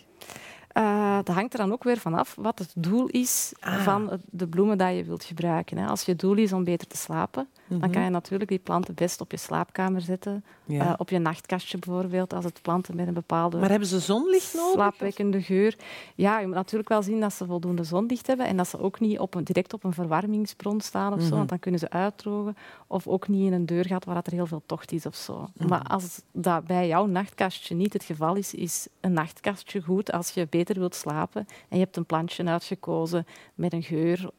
Eh, 0.68 1.16
dat 1.24 1.34
hangt 1.34 1.52
er 1.52 1.58
dan 1.58 1.72
ook 1.72 1.84
weer 1.84 1.98
vanaf 1.98 2.34
wat 2.38 2.58
het 2.58 2.72
doel 2.76 3.06
is 3.06 3.52
Ah. 3.60 3.82
van 3.82 4.20
de 4.30 4.48
bloemen 4.48 4.78
dat 4.78 4.96
je 4.96 5.04
wilt 5.04 5.24
gebruiken. 5.24 5.86
Als 5.88 6.02
je 6.02 6.16
doel 6.16 6.36
is 6.36 6.52
om 6.52 6.64
beter 6.64 6.86
te 6.86 6.96
slapen, 6.96 7.48
dan 7.68 7.90
kan 7.90 8.02
je 8.02 8.10
natuurlijk 8.10 8.50
die 8.50 8.58
planten 8.58 8.94
best 8.94 9.20
op 9.20 9.30
je 9.30 9.36
slaapkamer 9.36 10.00
zetten. 10.00 10.44
Mhm. 10.64 10.76
Ja. 10.76 10.86
Eh, 10.86 10.94
op 10.96 11.10
je 11.10 11.18
nachtkastje 11.18 11.78
bijvoorbeeld, 11.78 12.32
als 12.32 12.44
het 12.44 12.62
planten 12.62 12.96
met 12.96 13.06
een 13.06 13.14
bepaalde 13.14 13.58
maar 13.58 13.70
hebben 13.70 13.88
ze 13.88 13.98
zonlicht 13.98 14.54
nodig? 14.54 14.72
slaapwekkende 14.72 15.42
geur. 15.42 15.76
Ja, 16.14 16.38
je 16.40 16.46
moet 16.46 16.54
natuurlijk 16.54 16.88
wel 16.88 17.02
zien 17.02 17.20
dat 17.20 17.32
ze 17.32 17.46
voldoende 17.46 17.84
zonlicht 17.84 18.26
hebben 18.26 18.46
en 18.46 18.56
dat 18.56 18.68
ze 18.68 18.80
ook 18.80 19.00
niet 19.00 19.18
op 19.18 19.34
een, 19.34 19.44
direct 19.44 19.72
op 19.72 19.84
een 19.84 19.92
verwarmingsbron 19.92 20.80
staan 20.80 21.12
of 21.12 21.20
zo, 21.20 21.26
Mhm. 21.26 21.36
want 21.36 21.48
dan 21.48 21.58
kunnen 21.58 21.80
ze 21.80 21.90
uitdrogen. 21.90 22.56
Of 22.86 23.06
ook 23.06 23.28
niet 23.28 23.46
in 23.46 23.52
een 23.52 23.66
deurgat 23.66 24.04
waar 24.04 24.14
dat 24.14 24.26
er 24.26 24.32
heel 24.32 24.46
veel 24.46 24.62
tocht 24.66 24.92
is 24.92 25.06
of 25.06 25.14
zo. 25.16 25.48
Mhm. 25.54 25.68
Maar 25.68 25.82
als 25.82 26.22
dat 26.32 26.64
bij 26.64 26.86
jouw 26.86 27.06
nachtkastje 27.06 27.74
niet 27.74 27.92
het 27.92 28.04
geval 28.04 28.34
is, 28.36 28.54
is 28.54 28.88
een 29.00 29.12
nachtkastje 29.12 29.80
goed 29.82 30.12
als 30.12 30.30
je 30.30 30.46
beter 30.50 30.78
wilt 30.78 30.94
slapen 30.94 31.46
en 31.68 31.78
je 31.78 31.84
hebt 31.84 31.96
een 31.96 32.06
plantje 32.06 32.44
uitgekozen 32.44 33.26
met 33.54 33.72
een 33.72 33.82
geur 33.82 34.30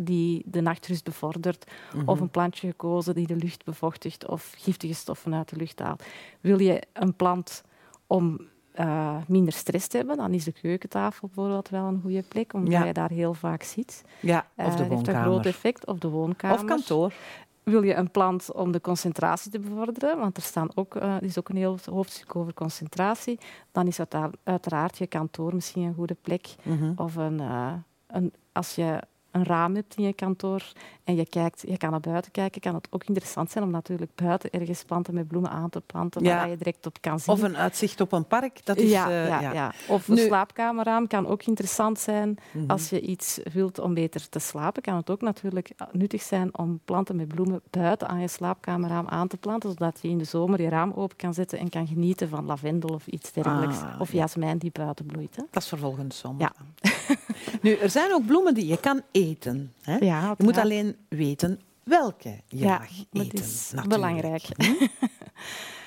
die 0.00 0.42
de 0.46 0.60
nachtrust 0.60 1.04
bevordert, 1.04 1.70
Mhm. 1.94 2.08
of 2.08 2.20
een 2.20 2.30
plantje 2.30 2.66
gekozen 2.68 3.14
die 3.14 3.26
de 3.26 3.36
lucht 3.36 3.64
bevochtigt 3.64 4.26
of 4.28 4.52
giftige 4.56 4.94
stoffen 4.94 5.34
uit 5.34 5.48
de 5.48 5.56
lucht 5.56 5.78
haalt. 5.78 6.02
Wil 6.40 6.58
je 6.60 6.82
een 6.92 7.14
plant 7.14 7.62
om 8.06 8.40
eh, 8.72 9.16
minder 9.26 9.52
stress 9.52 9.86
te 9.86 9.96
hebben, 9.96 10.16
dan 10.16 10.32
is 10.32 10.44
de 10.44 10.52
keukentafel 10.52 11.26
bijvoorbeeld 11.34 11.68
wel 11.68 11.84
een 11.84 12.00
goede 12.00 12.22
plek, 12.22 12.52
omdat 12.52 12.72
Ja. 12.72 12.84
je 12.84 12.92
daar 12.92 13.10
heel 13.10 13.34
vaak 13.34 13.62
zit. 13.62 14.04
Ja, 14.20 14.46
Eh, 14.54 14.66
of 14.66 14.72
de 14.72 14.78
dat 14.78 14.88
heeft 14.88 15.06
een 15.08 15.14
groot 15.14 15.24
woonkamer. 15.26 15.46
effect. 15.46 15.86
Of 15.86 15.98
de 15.98 16.08
woonkamer. 16.08 16.56
Of 16.58 16.64
kantoor. 16.64 17.12
Wil 17.62 17.82
je 17.82 17.94
een 17.94 18.10
plant 18.10 18.52
om 18.52 18.72
de 18.72 18.80
concentratie 18.80 19.50
te 19.50 19.58
bevorderen, 19.58 20.18
want 20.18 20.36
er 20.36 20.42
staan 20.42 20.68
ook, 20.74 20.96
eh, 20.96 21.14
er 21.14 21.22
is 21.22 21.38
ook 21.38 21.48
een 21.48 21.56
heel 21.56 21.78
hoofdstuk 21.90 22.36
over 22.36 22.54
concentratie, 22.54 23.38
dan 23.72 23.86
is 23.86 23.98
uitera- 23.98 24.30
uiteraard 24.44 24.98
je 24.98 25.06
kantoor 25.06 25.54
misschien 25.54 25.82
een 25.82 25.94
goede 25.94 26.16
plek. 26.22 26.54
Mhm. 26.62 26.92
Of 26.96 27.16
een, 27.16 27.40
eh, 27.40 27.72
een, 28.06 28.32
als 28.52 28.74
je 28.74 29.02
een 29.30 29.44
raam 29.44 29.74
hebt 29.74 29.94
in 29.96 30.04
je 30.04 30.12
kantoor 30.12 30.72
en 31.04 31.16
je, 31.16 31.26
kijkt, 31.26 31.62
je 31.68 31.76
kan 31.76 31.90
naar 31.90 32.00
buiten 32.00 32.30
kijken, 32.32 32.60
kan 32.60 32.74
het 32.74 32.88
ook 32.90 33.04
interessant 33.04 33.50
zijn 33.50 33.64
om 33.64 33.70
natuurlijk 33.70 34.10
buiten 34.14 34.50
ergens 34.50 34.84
planten 34.84 35.14
met 35.14 35.28
bloemen 35.28 35.50
aan 35.50 35.70
te 35.70 35.80
planten 35.80 36.22
Ja. 36.24 36.36
waar 36.36 36.48
je 36.50 36.56
direct 36.56 36.86
op 36.86 36.96
kan 37.00 37.20
zien. 37.20 37.34
Of 37.34 37.42
een 37.42 37.56
uitzicht 37.56 38.00
op 38.00 38.12
een 38.12 38.26
park. 38.26 38.60
Dat 38.66 38.76
is, 38.76 38.90
ja, 38.90 39.08
eh, 39.10 39.26
ja, 39.28 39.52
ja. 39.52 39.72
Of 39.88 40.08
een 40.08 40.14
Nu- 40.14 40.26
slaapkamerraam 40.26 41.06
kan 41.06 41.26
ook 41.26 41.42
interessant 41.44 41.98
zijn. 41.98 42.38
Mhm. 42.52 42.70
Als 42.70 42.90
je 42.90 43.00
iets 43.00 43.40
wilt 43.52 43.78
om 43.78 43.94
beter 43.94 44.28
te 44.28 44.38
slapen, 44.38 44.82
kan 44.82 44.96
het 44.96 45.10
ook 45.10 45.20
natuurlijk 45.20 45.70
nuttig 45.92 46.22
zijn 46.22 46.58
om 46.58 46.80
planten 46.84 47.16
met 47.16 47.28
bloemen 47.28 47.60
buiten 47.70 48.08
aan 48.08 48.20
je 48.20 48.28
slaapkamerraam 48.28 49.06
aan 49.08 49.28
te 49.28 49.36
planten, 49.36 49.70
zodat 49.70 49.98
je 50.02 50.08
in 50.08 50.18
de 50.18 50.24
zomer 50.24 50.62
je 50.62 50.68
raam 50.68 50.92
open 50.96 51.16
kan 51.16 51.34
zetten 51.34 51.58
en 51.58 51.68
kan 51.68 51.86
genieten 51.86 52.28
van 52.28 52.44
lavendel 52.44 52.94
of 52.94 53.06
iets 53.06 53.32
dergelijks. 53.32 53.80
Ah, 53.80 54.00
of 54.00 54.12
ja. 54.12 54.18
jasmijn 54.18 54.58
die 54.58 54.70
buiten 54.72 55.06
bloeit. 55.06 55.36
Hè. 55.36 55.42
Dat 55.50 55.62
is 55.62 55.68
voor 55.68 55.78
volgende 55.78 56.14
zomer. 56.14 56.40
Ja. 56.40 56.52
nu, 57.62 57.72
er 57.74 57.90
zijn 57.90 58.12
ook 58.12 58.26
bloemen 58.26 58.54
die 58.54 58.66
je 58.66 58.80
kan 58.80 59.02
eten. 59.18 59.72
Hè? 59.82 59.96
Ja, 59.96 60.34
je 60.38 60.44
moet 60.44 60.58
alleen 60.58 60.96
weten 61.08 61.60
welke 61.82 62.36
je 62.46 62.64
mag 62.64 62.88
dat 63.10 63.24
eten. 63.24 63.38
is 63.38 63.70
natuurlijk. 63.72 64.00
belangrijk. 64.00 64.42
ridiculous. 64.56 64.90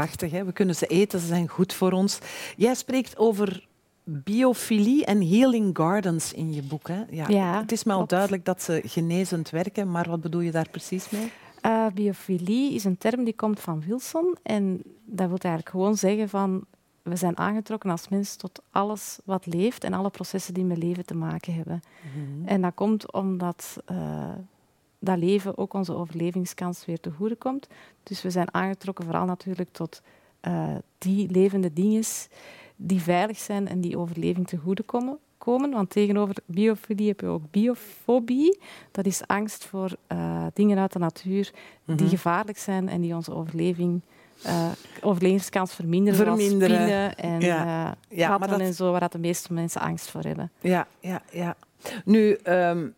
Prachtig, 0.00 0.30
hè? 0.30 0.44
we 0.44 0.52
kunnen 0.52 0.74
ze 0.74 0.86
eten, 0.86 1.20
ze 1.20 1.26
zijn 1.26 1.48
goed 1.48 1.72
voor 1.72 1.92
ons. 1.92 2.18
Jij 2.56 2.74
spreekt 2.74 3.18
over 3.18 3.68
biofilie 4.04 5.04
en 5.04 5.28
healing 5.28 5.76
gardens 5.76 6.32
in 6.32 6.52
je 6.52 6.62
boek. 6.62 6.88
Hè? 6.88 7.02
Ja, 7.10 7.28
Ja, 7.28 7.60
het 7.60 7.72
is 7.72 7.84
me 7.84 7.92
al 7.92 8.06
duidelijk 8.06 8.44
dat 8.44 8.62
ze 8.62 8.82
genezend 8.84 9.50
werken, 9.50 9.90
maar 9.90 10.08
wat 10.08 10.20
bedoel 10.20 10.40
je 10.40 10.50
daar 10.50 10.68
precies 10.70 11.10
mee? 11.10 11.32
Eh, 11.60 11.86
biofilie 11.94 12.74
is 12.74 12.84
een 12.84 12.98
term 12.98 13.24
die 13.24 13.34
komt 13.34 13.60
van 13.60 13.82
Wilson. 13.86 14.36
En 14.42 14.82
dat 15.04 15.28
wil 15.28 15.38
eigenlijk 15.38 15.74
gewoon 15.74 15.96
zeggen 15.96 16.28
van... 16.28 16.64
We 17.02 17.16
zijn 17.16 17.38
aangetrokken 17.38 17.90
als 17.90 18.08
mens 18.08 18.36
tot 18.36 18.62
alles 18.70 19.18
wat 19.24 19.46
leeft 19.46 19.84
en 19.84 19.92
alle 19.92 20.10
processen 20.10 20.54
die 20.54 20.64
met 20.64 20.78
leven 20.78 21.06
te 21.06 21.14
maken 21.14 21.54
hebben. 21.54 21.82
En 22.44 22.60
dat 22.60 22.74
komt 22.74 23.12
omdat 23.12 23.76
eh, 23.84 23.96
dat 25.00 25.18
leven 25.18 25.58
ook 25.58 25.72
onze 25.74 25.94
overlevingskans 25.94 26.84
weer 26.84 27.00
te 27.00 27.10
goede 27.10 27.36
komt. 27.36 27.66
Dus 28.02 28.22
we 28.22 28.30
zijn 28.30 28.54
aangetrokken 28.54 29.04
vooral 29.04 29.24
natuurlijk 29.26 29.68
tot 29.72 30.02
eh, 30.40 30.74
die 30.98 31.30
levende 31.30 31.72
dingen 31.72 32.02
die 32.76 33.00
veilig 33.00 33.38
zijn 33.38 33.68
en 33.68 33.80
die 33.80 33.98
overleving 33.98 34.48
te 34.48 34.56
goede 34.56 34.82
komen. 34.82 35.18
komen. 35.38 35.70
Want 35.70 35.90
tegenover 35.90 36.34
biofilie 36.46 37.08
heb 37.08 37.20
je 37.20 37.26
ook 37.26 37.42
biofobie. 37.50 38.58
Dat 38.90 39.06
is 39.06 39.26
angst 39.26 39.64
voor 39.64 39.96
eh, 40.06 40.46
dingen 40.54 40.78
uit 40.78 40.92
de 40.92 40.98
natuur 40.98 41.50
die 41.84 42.08
gevaarlijk 42.08 42.58
zijn 42.58 42.88
en 42.88 43.00
die 43.00 43.14
onze 43.14 43.34
overleving, 43.34 44.00
eh, 44.42 44.70
overlevingskans 45.00 45.74
verminderen. 45.74 46.18
Verminderen. 46.18 46.76
Spinnen 46.76 47.16
en 47.16 47.40
Ja. 47.40 47.94
Ja, 48.08 48.38
maar 48.38 48.48
dat- 48.48 48.60
en 48.60 48.74
zo, 48.74 48.90
waar 48.90 49.00
dat 49.00 49.12
de 49.12 49.18
meeste 49.18 49.52
mensen 49.52 49.80
angst 49.80 50.10
voor 50.10 50.22
hebben. 50.22 50.50
Ja, 50.60 50.86
ja, 51.00 51.22
ja. 51.32 51.56
Nu, 52.04 52.32
ehm, 52.32 52.88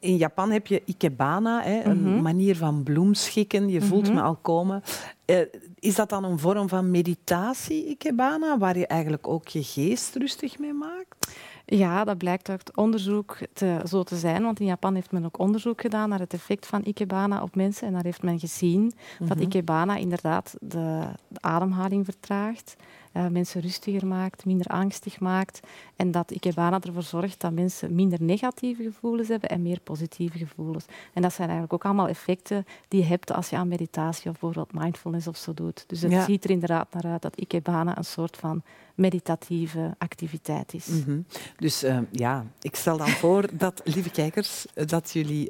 in 0.00 0.16
Japan 0.16 0.50
heb 0.50 0.66
je 0.66 0.82
ikebana, 0.84 1.62
hè, 1.62 1.84
een 1.84 2.02
Mhm. 2.12 2.22
manier 2.22 2.56
van 2.56 2.82
bloemschikken. 2.82 3.68
Je 3.68 3.80
voelt 3.80 4.06
Mhm. 4.06 4.14
me 4.14 4.20
al 4.22 4.36
komen. 4.36 4.82
Eh, 5.24 5.38
is 5.78 5.94
dat 5.94 6.08
dan 6.08 6.24
een 6.24 6.38
vorm 6.38 6.68
van 6.68 6.90
meditatie, 6.90 7.86
ikebana, 7.86 8.58
waar 8.58 8.78
je 8.78 8.86
eigenlijk 8.86 9.28
ook 9.28 9.48
je 9.48 9.62
geest 9.62 10.14
rustig 10.16 10.58
mee 10.58 10.72
maakt? 10.72 11.32
Ja, 11.66 12.04
dat 12.04 12.18
blijkt 12.18 12.48
uit 12.48 12.76
onderzoek 12.76 13.36
te, 13.52 13.80
zo 13.88 14.02
te 14.02 14.16
zijn. 14.16 14.42
Want 14.42 14.60
in 14.60 14.66
Japan 14.66 14.94
heeft 14.94 15.12
men 15.12 15.24
ook 15.24 15.38
onderzoek 15.38 15.80
gedaan 15.80 16.08
naar 16.08 16.18
het 16.18 16.32
effect 16.34 16.66
van 16.66 16.80
ikebana 16.84 17.42
op 17.42 17.54
mensen. 17.54 17.86
En 17.86 17.92
daar 17.92 18.04
heeft 18.04 18.22
men 18.22 18.38
gezien 18.38 18.92
dat 19.18 19.28
Mhm. 19.36 19.40
ikebana 19.40 19.96
inderdaad 19.96 20.54
de, 20.60 21.00
de 21.28 21.40
ademhaling 21.40 22.04
vertraagt, 22.04 22.76
eh, 23.12 23.26
mensen 23.26 23.60
rustiger 23.60 24.06
maakt, 24.06 24.44
minder 24.44 24.66
angstig 24.66 25.20
maakt. 25.20 25.60
En 25.96 26.10
dat 26.10 26.30
ikebana 26.30 26.80
ervoor 26.80 27.02
zorgt 27.02 27.40
dat 27.40 27.52
mensen 27.52 27.94
minder 27.94 28.22
negatieve 28.22 28.82
gevoelens 28.82 29.28
hebben 29.28 29.48
en 29.48 29.62
meer 29.62 29.80
positieve 29.80 30.38
gevoelens. 30.38 30.84
En 31.12 31.22
dat 31.22 31.32
zijn 31.32 31.48
eigenlijk 31.48 31.72
ook 31.72 31.84
allemaal 31.84 32.08
effecten 32.08 32.64
die 32.88 33.00
je 33.00 33.06
hebt 33.06 33.32
als 33.32 33.50
je 33.50 33.56
aan 33.56 33.68
meditatie 33.68 34.30
of 34.30 34.38
bijvoorbeeld 34.38 34.82
mindfulness 34.82 35.26
of 35.26 35.36
zo 35.36 35.54
doet. 35.54 35.84
Dus 35.86 36.00
het 36.00 36.10
Ja. 36.12 36.24
ziet 36.24 36.44
er 36.44 36.50
inderdaad 36.50 36.92
naar 36.92 37.12
uit 37.12 37.22
dat 37.22 37.36
ikebana 37.36 37.98
een 37.98 38.04
soort 38.04 38.36
van 38.36 38.62
meditatieve 38.94 39.94
activiteit 39.98 40.74
is. 40.74 40.86
Mhm. 40.86 41.20
Dus 41.56 41.82
eh, 41.82 41.98
ja, 42.10 42.46
ik 42.60 42.76
stel 42.76 42.96
dan 42.96 43.08
voor 43.08 43.48
dat, 43.52 43.80
lieve 43.84 44.10
kijkers, 44.10 44.66
eh, 44.74 44.86
dat 44.86 45.10
jullie 45.10 45.48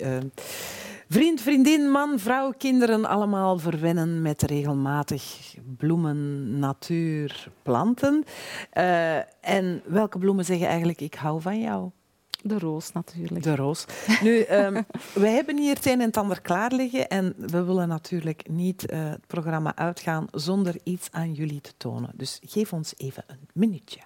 vriend, 1.13 1.41
vriendin, 1.41 1.91
man, 1.91 2.19
vrouw, 2.19 2.53
kinderen 2.59 3.05
allemaal 3.05 3.59
verwennen 3.59 4.23
met 4.23 4.43
regelmatig 4.43 5.55
bloemen, 5.77 6.59
natuur, 6.59 7.49
planten. 7.63 8.25
Eh, 8.71 9.17
en 9.41 9.83
welke 9.85 10.19
bloemen 10.19 10.45
zeggen 10.45 10.67
eigenlijk 10.67 11.01
ik 11.01 11.15
hou 11.15 11.41
van 11.41 11.61
jou? 11.61 11.91
De 12.43 12.59
roos 12.59 12.93
natuurlijk. 12.93 13.43
De 13.43 13.57
roos. 13.57 13.85
Nu, 14.23 14.41
ehm, 14.41 14.83
wij 15.15 15.33
hebben 15.33 15.59
hier 15.59 15.75
het 15.75 15.87
een 15.87 16.01
en 16.01 16.07
het 16.07 16.17
ander 16.17 16.41
klaar 16.41 16.73
liggen 16.73 17.09
en 17.09 17.35
we 17.37 17.65
willen 17.65 17.89
natuurlijk 17.89 18.49
niet 18.49 18.87
eh, 18.87 19.09
het 19.09 19.27
programma 19.27 19.77
uitgaan 19.77 20.27
zonder 20.31 20.75
iets 20.85 21.09
aan 21.11 21.33
jullie 21.33 21.61
te 21.61 21.73
tonen. 21.77 22.11
Dus 22.15 22.39
geef 22.43 22.73
ons 22.73 22.95
even 22.97 23.25
een 23.27 23.49
minuutje. 23.53 24.01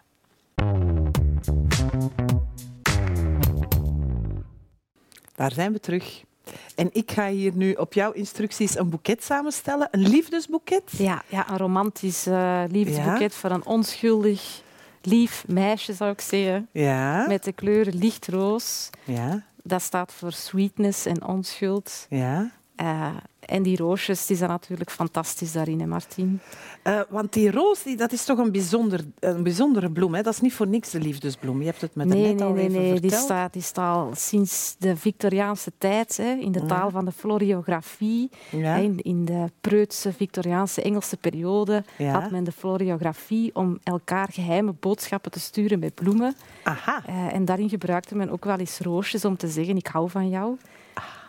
Daar 5.34 5.52
zijn 5.52 5.72
we 5.72 5.80
terug. 5.80 6.24
En 6.74 6.88
ik 6.92 7.10
ga 7.10 7.28
hier 7.28 7.52
nu 7.54 7.72
op 7.72 7.92
jouw 7.92 8.12
instructies 8.12 8.78
een 8.78 8.88
boeket 8.90 9.22
samenstellen, 9.24 9.88
een 9.90 10.08
liefdesboeket. 10.08 10.82
Ja, 10.98 11.22
ja, 11.28 11.50
een 11.50 11.56
romantisch 11.58 12.26
eh, 12.26 12.62
liefdesboeket 12.70 13.34
voor 13.34 13.50
een 13.50 13.66
onschuldig, 13.66 14.62
lief 15.02 15.44
meisje, 15.46 15.92
zou 15.92 16.10
ik 16.12 16.20
zeggen. 16.20 16.68
Ja, 16.72 17.26
Met 17.26 17.44
de 17.44 17.52
kleur 17.52 17.86
lichtroos. 17.92 18.90
ja, 19.04 19.42
Dat 19.62 19.82
staat 19.82 20.12
voor 20.12 20.32
sweetness 20.32 21.06
en 21.06 21.24
onschuld. 21.26 22.06
ja. 22.08 22.50
Eh, 22.76 23.16
en 23.40 23.62
die 23.62 23.76
roosjes 23.76 24.26
die 24.26 24.36
zijn 24.36 24.50
natuurlijk 24.50 24.90
fantastisch 24.90 25.52
daarin, 25.52 25.80
hè, 25.80 25.86
Martien. 25.86 26.40
Eh, 26.82 27.00
want 27.08 27.32
die 27.32 27.50
roos, 27.50 27.82
die, 27.82 27.96
dat 27.96 28.12
is 28.12 28.24
toch 28.24 28.38
een, 28.38 28.52
bijzonder, 28.52 29.00
een 29.18 29.42
bijzondere 29.42 29.90
bloem. 29.90 30.14
Hè? 30.14 30.22
Dat 30.22 30.32
is 30.32 30.40
niet 30.40 30.52
voor 30.52 30.66
niks 30.66 30.90
de 30.90 31.00
liefdesbloem. 31.00 31.58
Je 31.58 31.66
hebt 31.66 31.80
het 31.80 31.94
me 31.94 32.04
nee, 32.04 32.22
net 32.22 32.34
nee, 32.34 32.44
al 32.44 32.52
nee, 32.52 32.64
even 32.68 32.80
nee. 32.80 33.00
Die 33.00 33.12
staat, 33.12 33.52
die 33.52 33.62
staat 33.62 33.96
al 33.96 34.10
sinds 34.14 34.76
de 34.78 34.96
Victoriaanse 34.96 35.72
tijd 35.78 36.16
hè, 36.16 36.32
in 36.32 36.52
de 36.52 36.64
taal 36.66 36.90
van 36.90 37.04
de 37.04 37.12
floriografie. 37.12 38.30
Ja, 38.50 38.74
In, 38.74 38.98
in 39.02 39.24
de 39.24 39.50
preutse 39.60 40.12
Victoriaanse 40.12 40.82
Engelse 40.82 41.16
periode 41.16 41.84
Ja. 41.98 42.20
had 42.20 42.30
men 42.30 42.44
de 42.44 42.52
floriografie 42.52 43.54
om 43.54 43.78
elkaar 43.82 44.28
geheime 44.32 44.74
boodschappen 44.80 45.30
te 45.30 45.40
sturen 45.40 45.78
met 45.78 45.94
bloemen. 45.94 46.34
Aha. 46.62 47.02
Eh, 47.06 47.34
en 47.34 47.44
daarin 47.44 47.68
gebruikte 47.68 48.16
men 48.16 48.30
ook 48.30 48.44
wel 48.44 48.58
eens 48.58 48.78
roosjes 48.78 49.24
om 49.24 49.36
te 49.36 49.48
zeggen 49.48 49.76
ik 49.76 49.86
hou 49.86 50.10
van 50.10 50.28
jou. 50.28 50.56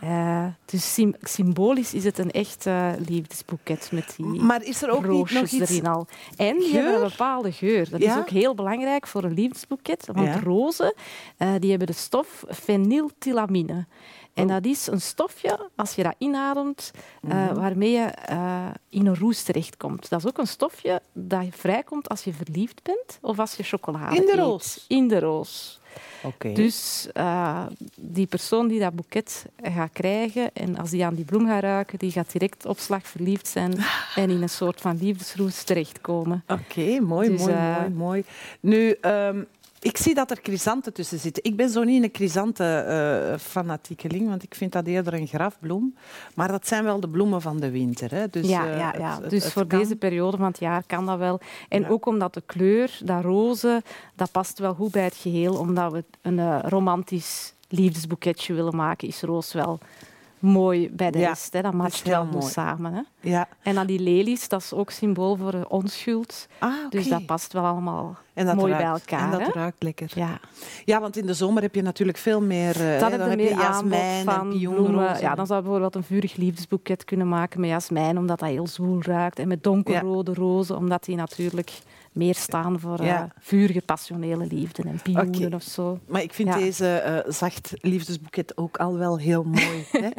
Eh, 0.05 0.45
dus 0.65 0.93
sym- 0.93 1.15
symbolisch 1.21 1.93
is 1.93 2.03
het 2.03 2.17
een 2.17 2.31
echt 2.31 2.65
eh, 2.65 2.89
liefdesboeket 3.07 3.89
met 3.91 4.13
die 4.17 4.25
Maar 4.25 4.63
is 4.63 4.81
er 4.81 4.89
ook 4.89 5.07
niet 5.07 5.31
nog 5.31 5.43
iets... 5.43 5.69
erin 5.69 5.87
al. 5.87 6.07
En 6.37 6.57
die 6.59 6.69
Geur? 6.69 6.81
hebben 6.83 7.01
een 7.03 7.09
bepaalde 7.09 7.51
geur. 7.51 7.89
Dat 7.89 8.01
Ja? 8.01 8.11
is 8.13 8.17
ook 8.19 8.29
heel 8.29 8.55
belangrijk 8.55 9.07
voor 9.07 9.23
een 9.23 9.33
liefdesboeket. 9.33 10.05
Want 10.13 10.27
Ja. 10.27 10.39
rozen 10.39 10.93
eh, 11.37 11.49
die 11.59 11.69
hebben 11.69 11.87
de 11.87 11.93
stof 11.93 12.43
fenyltilamine. 12.49 13.85
En 14.33 14.43
Oh. 14.43 14.49
dat 14.49 14.65
is 14.65 14.87
een 14.87 15.01
stofje, 15.01 15.69
als 15.75 15.95
je 15.95 16.03
dat 16.03 16.15
inademt, 16.17 16.91
Mhm. 17.21 17.53
waarmee 17.53 17.91
je 17.91 18.09
in 18.89 19.05
een 19.07 19.15
roes 19.17 19.43
terechtkomt. 19.43 20.09
Dat 20.09 20.19
is 20.19 20.27
ook 20.27 20.37
een 20.37 20.47
stofje 20.47 21.01
dat 21.13 21.45
vrijkomt 21.49 22.09
als 22.09 22.23
je 22.23 22.33
verliefd 22.33 22.83
bent 22.83 23.17
of 23.21 23.39
als 23.39 23.55
je 23.55 23.63
chocolade 23.63 24.15
In 24.15 24.25
de 24.25 24.31
eet. 24.31 24.39
roos? 24.39 24.85
In 24.87 25.07
de 25.07 25.19
roos. 25.19 25.79
Dus 26.53 27.07
eh, 27.13 27.65
die 27.95 28.25
persoon 28.25 28.67
die 28.67 28.79
dat 28.79 28.95
boeket 28.95 29.45
gaat 29.63 29.89
krijgen 29.93 30.49
en 30.53 30.77
als 30.77 30.89
die 30.89 31.05
aan 31.05 31.15
die 31.15 31.25
bloem 31.25 31.47
gaat 31.47 31.61
ruiken, 31.61 31.99
die 31.99 32.11
gaat 32.11 32.31
direct 32.31 32.65
op 32.65 32.79
slag 32.79 33.07
verliefd 33.07 33.47
zijn 33.47 33.73
en 34.15 34.29
in 34.29 34.41
een 34.41 34.49
soort 34.49 34.81
van 34.81 34.97
liefdesroes 35.01 35.63
terechtkomen. 35.63 36.43
Oké, 36.47 36.99
mooi, 36.99 37.29
Dus, 37.29 37.39
mooi, 37.39 37.53
eh, 37.53 37.77
mooi, 37.77 37.89
mooi. 37.89 38.23
Nu, 38.59 38.97
ehm, 39.01 39.43
ik 39.85 39.97
zie 39.97 40.13
dat 40.13 40.31
er 40.31 40.39
chrysanten 40.41 40.93
tussen 40.93 41.19
zitten. 41.19 41.43
Ik 41.43 41.55
ben 41.55 41.69
zo 41.69 41.83
niet 41.83 42.03
een 42.03 42.09
chrysanten-fanatiekeling, 42.13 44.27
want 44.29 44.43
ik 44.43 44.55
vind 44.55 44.71
dat 44.71 44.85
eerder 44.87 45.13
een 45.13 45.27
grafbloem. 45.27 45.95
Maar 46.35 46.47
dat 46.47 46.67
zijn 46.67 46.83
wel 46.83 46.99
de 46.99 47.09
bloemen 47.09 47.41
van 47.41 47.59
de 47.59 47.71
winter. 47.71 48.11
Hè? 48.11 48.27
Dus, 48.27 48.47
ja, 48.47 48.67
eh, 48.67 48.77
ja, 48.77 48.91
het- 48.91 48.99
ja. 49.01 49.19
het- 49.21 49.29
dus 49.29 49.43
het 49.43 49.53
voor 49.53 49.65
kan. 49.65 49.79
deze 49.79 49.95
periode 49.95 50.37
van 50.37 50.45
het 50.45 50.59
jaar 50.59 50.83
kan 50.87 51.05
dat 51.05 51.17
wel. 51.17 51.39
En 51.69 51.81
Ja. 51.81 51.87
ook 51.87 52.05
omdat 52.05 52.33
de 52.33 52.43
kleur, 52.45 52.99
dat 53.03 53.23
roze, 53.23 53.81
dat 54.15 54.31
past 54.31 54.59
wel 54.59 54.73
goed 54.73 54.91
bij 54.91 55.03
het 55.03 55.15
geheel. 55.15 55.57
Omdat 55.57 55.91
we 55.91 56.03
een 56.21 56.39
eh, 56.39 56.59
romantisch 56.63 57.53
liefdesboeketje 57.69 58.53
willen 58.53 58.75
maken, 58.75 59.07
is 59.07 59.21
roos 59.21 59.53
wel 59.53 59.79
mooi 60.45 60.89
bij 60.91 61.11
de 61.11 61.19
rest. 61.19 61.53
Hè. 61.53 61.61
Dat 61.61 61.73
matcht 61.73 62.03
heel 62.03 62.21
goed 62.21 62.31
mooi. 62.31 62.51
samen. 62.51 62.93
Hè. 62.93 63.01
Ja. 63.19 63.47
En 63.61 63.75
dan 63.75 63.87
die 63.87 63.99
lelies, 63.99 64.49
dat 64.49 64.61
is 64.61 64.73
ook 64.73 64.91
symbool 64.91 65.35
voor 65.35 65.65
onschuld. 65.67 66.47
Ah. 66.59 66.73
Dus 66.89 67.07
dat 67.07 67.25
past 67.25 67.53
wel 67.53 67.63
allemaal 67.65 68.15
En 68.33 68.45
dat 68.45 68.55
mooi 68.55 68.71
ruikt, 68.71 68.83
bij 68.83 69.17
elkaar. 69.17 69.33
En 69.33 69.39
dat 69.39 69.53
hè? 69.53 69.59
ruikt 69.59 69.83
lekker. 69.83 70.11
Ja. 70.15 70.39
Ja, 70.85 70.99
want 71.01 71.17
in 71.17 71.25
de 71.25 71.33
zomer 71.33 71.61
heb 71.61 71.75
je 71.75 71.81
natuurlijk 71.81 72.17
veel 72.17 72.41
meer... 72.41 72.93
eh, 72.93 72.99
dat 72.99 73.11
hè, 73.11 73.17
dan 73.17 73.29
heb 73.29 73.39
je 73.39 73.49
jasmijn 73.49 74.27
en 74.27 74.49
pionrozen. 74.49 75.21
Ja, 75.21 75.35
dan 75.35 75.45
zou 75.45 75.57
je 75.59 75.63
bijvoorbeeld 75.63 75.95
een 75.95 76.03
vurig 76.03 76.35
liefdesboeket 76.35 77.03
kunnen 77.03 77.27
maken 77.29 77.59
met 77.59 77.69
jasmijn, 77.69 78.17
omdat 78.17 78.39
dat 78.39 78.49
heel 78.49 78.67
zwoel 78.67 79.01
ruikt. 79.01 79.39
En 79.39 79.47
met 79.47 79.63
donkerrode 79.63 80.33
rozen, 80.33 80.77
omdat 80.77 81.03
die 81.05 81.15
natuurlijk 81.15 81.71
meer 82.15 82.35
staan 82.35 82.79
voor 82.79 82.99
eh, 82.99 83.05
Ja. 83.05 83.27
vurige, 83.39 83.81
passionele 83.81 84.45
liefde 84.45 84.83
en 84.83 84.99
pioenen 85.03 85.53
of 85.53 85.63
zo. 85.63 85.99
Maar 86.07 86.21
ik 86.21 86.33
vind 86.33 86.47
Ja. 86.49 86.57
deze 86.57 86.95
eh, 86.97 87.31
zacht 87.31 87.73
liefdesboeket 87.81 88.57
ook 88.57 88.77
al 88.77 88.97
wel 88.97 89.17
heel 89.17 89.43
mooi. 89.43 89.85
hè? 89.91 90.09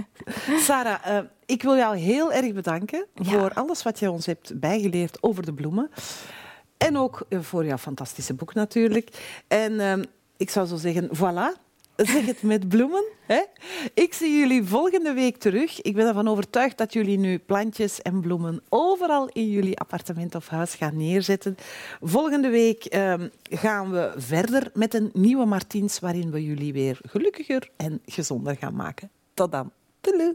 Sarah, 0.58 1.16
eh, 1.16 1.24
ik 1.46 1.62
wil 1.62 1.76
jou 1.76 1.96
heel 1.96 2.32
erg 2.32 2.52
bedanken 2.52 3.06
Ja. 3.14 3.24
voor 3.24 3.52
alles 3.54 3.82
wat 3.82 3.98
je 3.98 4.10
ons 4.10 4.26
hebt 4.26 4.60
bijgeleerd 4.60 5.22
over 5.22 5.44
de 5.44 5.52
bloemen. 5.54 5.90
En 6.76 6.96
ook 6.98 7.26
eh, 7.28 7.40
voor 7.40 7.64
jouw 7.64 7.76
fantastische 7.78 8.34
boek 8.34 8.54
natuurlijk. 8.54 9.40
En 9.48 9.80
ehm, 9.80 10.02
ik 10.36 10.50
zou 10.50 10.66
zo 10.66 10.76
zeggen, 10.76 11.08
voilà. 11.16 11.64
Zeg 11.96 12.26
het 12.26 12.42
met 12.42 12.68
bloemen. 12.68 13.04
Hè? 13.20 13.42
Ik 13.94 14.14
zie 14.14 14.38
jullie 14.38 14.64
volgende 14.64 15.12
week 15.12 15.36
terug. 15.36 15.82
Ik 15.82 15.94
ben 15.94 16.06
ervan 16.06 16.28
overtuigd 16.28 16.78
dat 16.78 16.92
jullie 16.92 17.18
nu 17.18 17.38
plantjes 17.38 18.02
en 18.02 18.20
bloemen 18.20 18.62
overal 18.68 19.28
in 19.32 19.50
jullie 19.50 19.78
appartement 19.78 20.34
of 20.34 20.48
huis 20.48 20.74
gaan 20.74 20.96
neerzetten. 20.96 21.56
Volgende 22.00 22.48
week 22.48 22.84
ehm, 22.84 23.28
gaan 23.42 23.90
we 23.90 24.12
verder 24.16 24.70
met 24.74 24.94
een 24.94 25.10
nieuwe 25.12 25.44
Martiens 25.44 25.98
waarin 25.98 26.30
we 26.30 26.44
jullie 26.44 26.72
weer 26.72 26.98
gelukkiger 27.02 27.70
en 27.76 28.00
gezonder 28.04 28.56
gaan 28.56 28.74
maken. 28.74 29.10
Tot 29.34 29.52
dan. 29.52 29.70
Doei. 30.00 30.34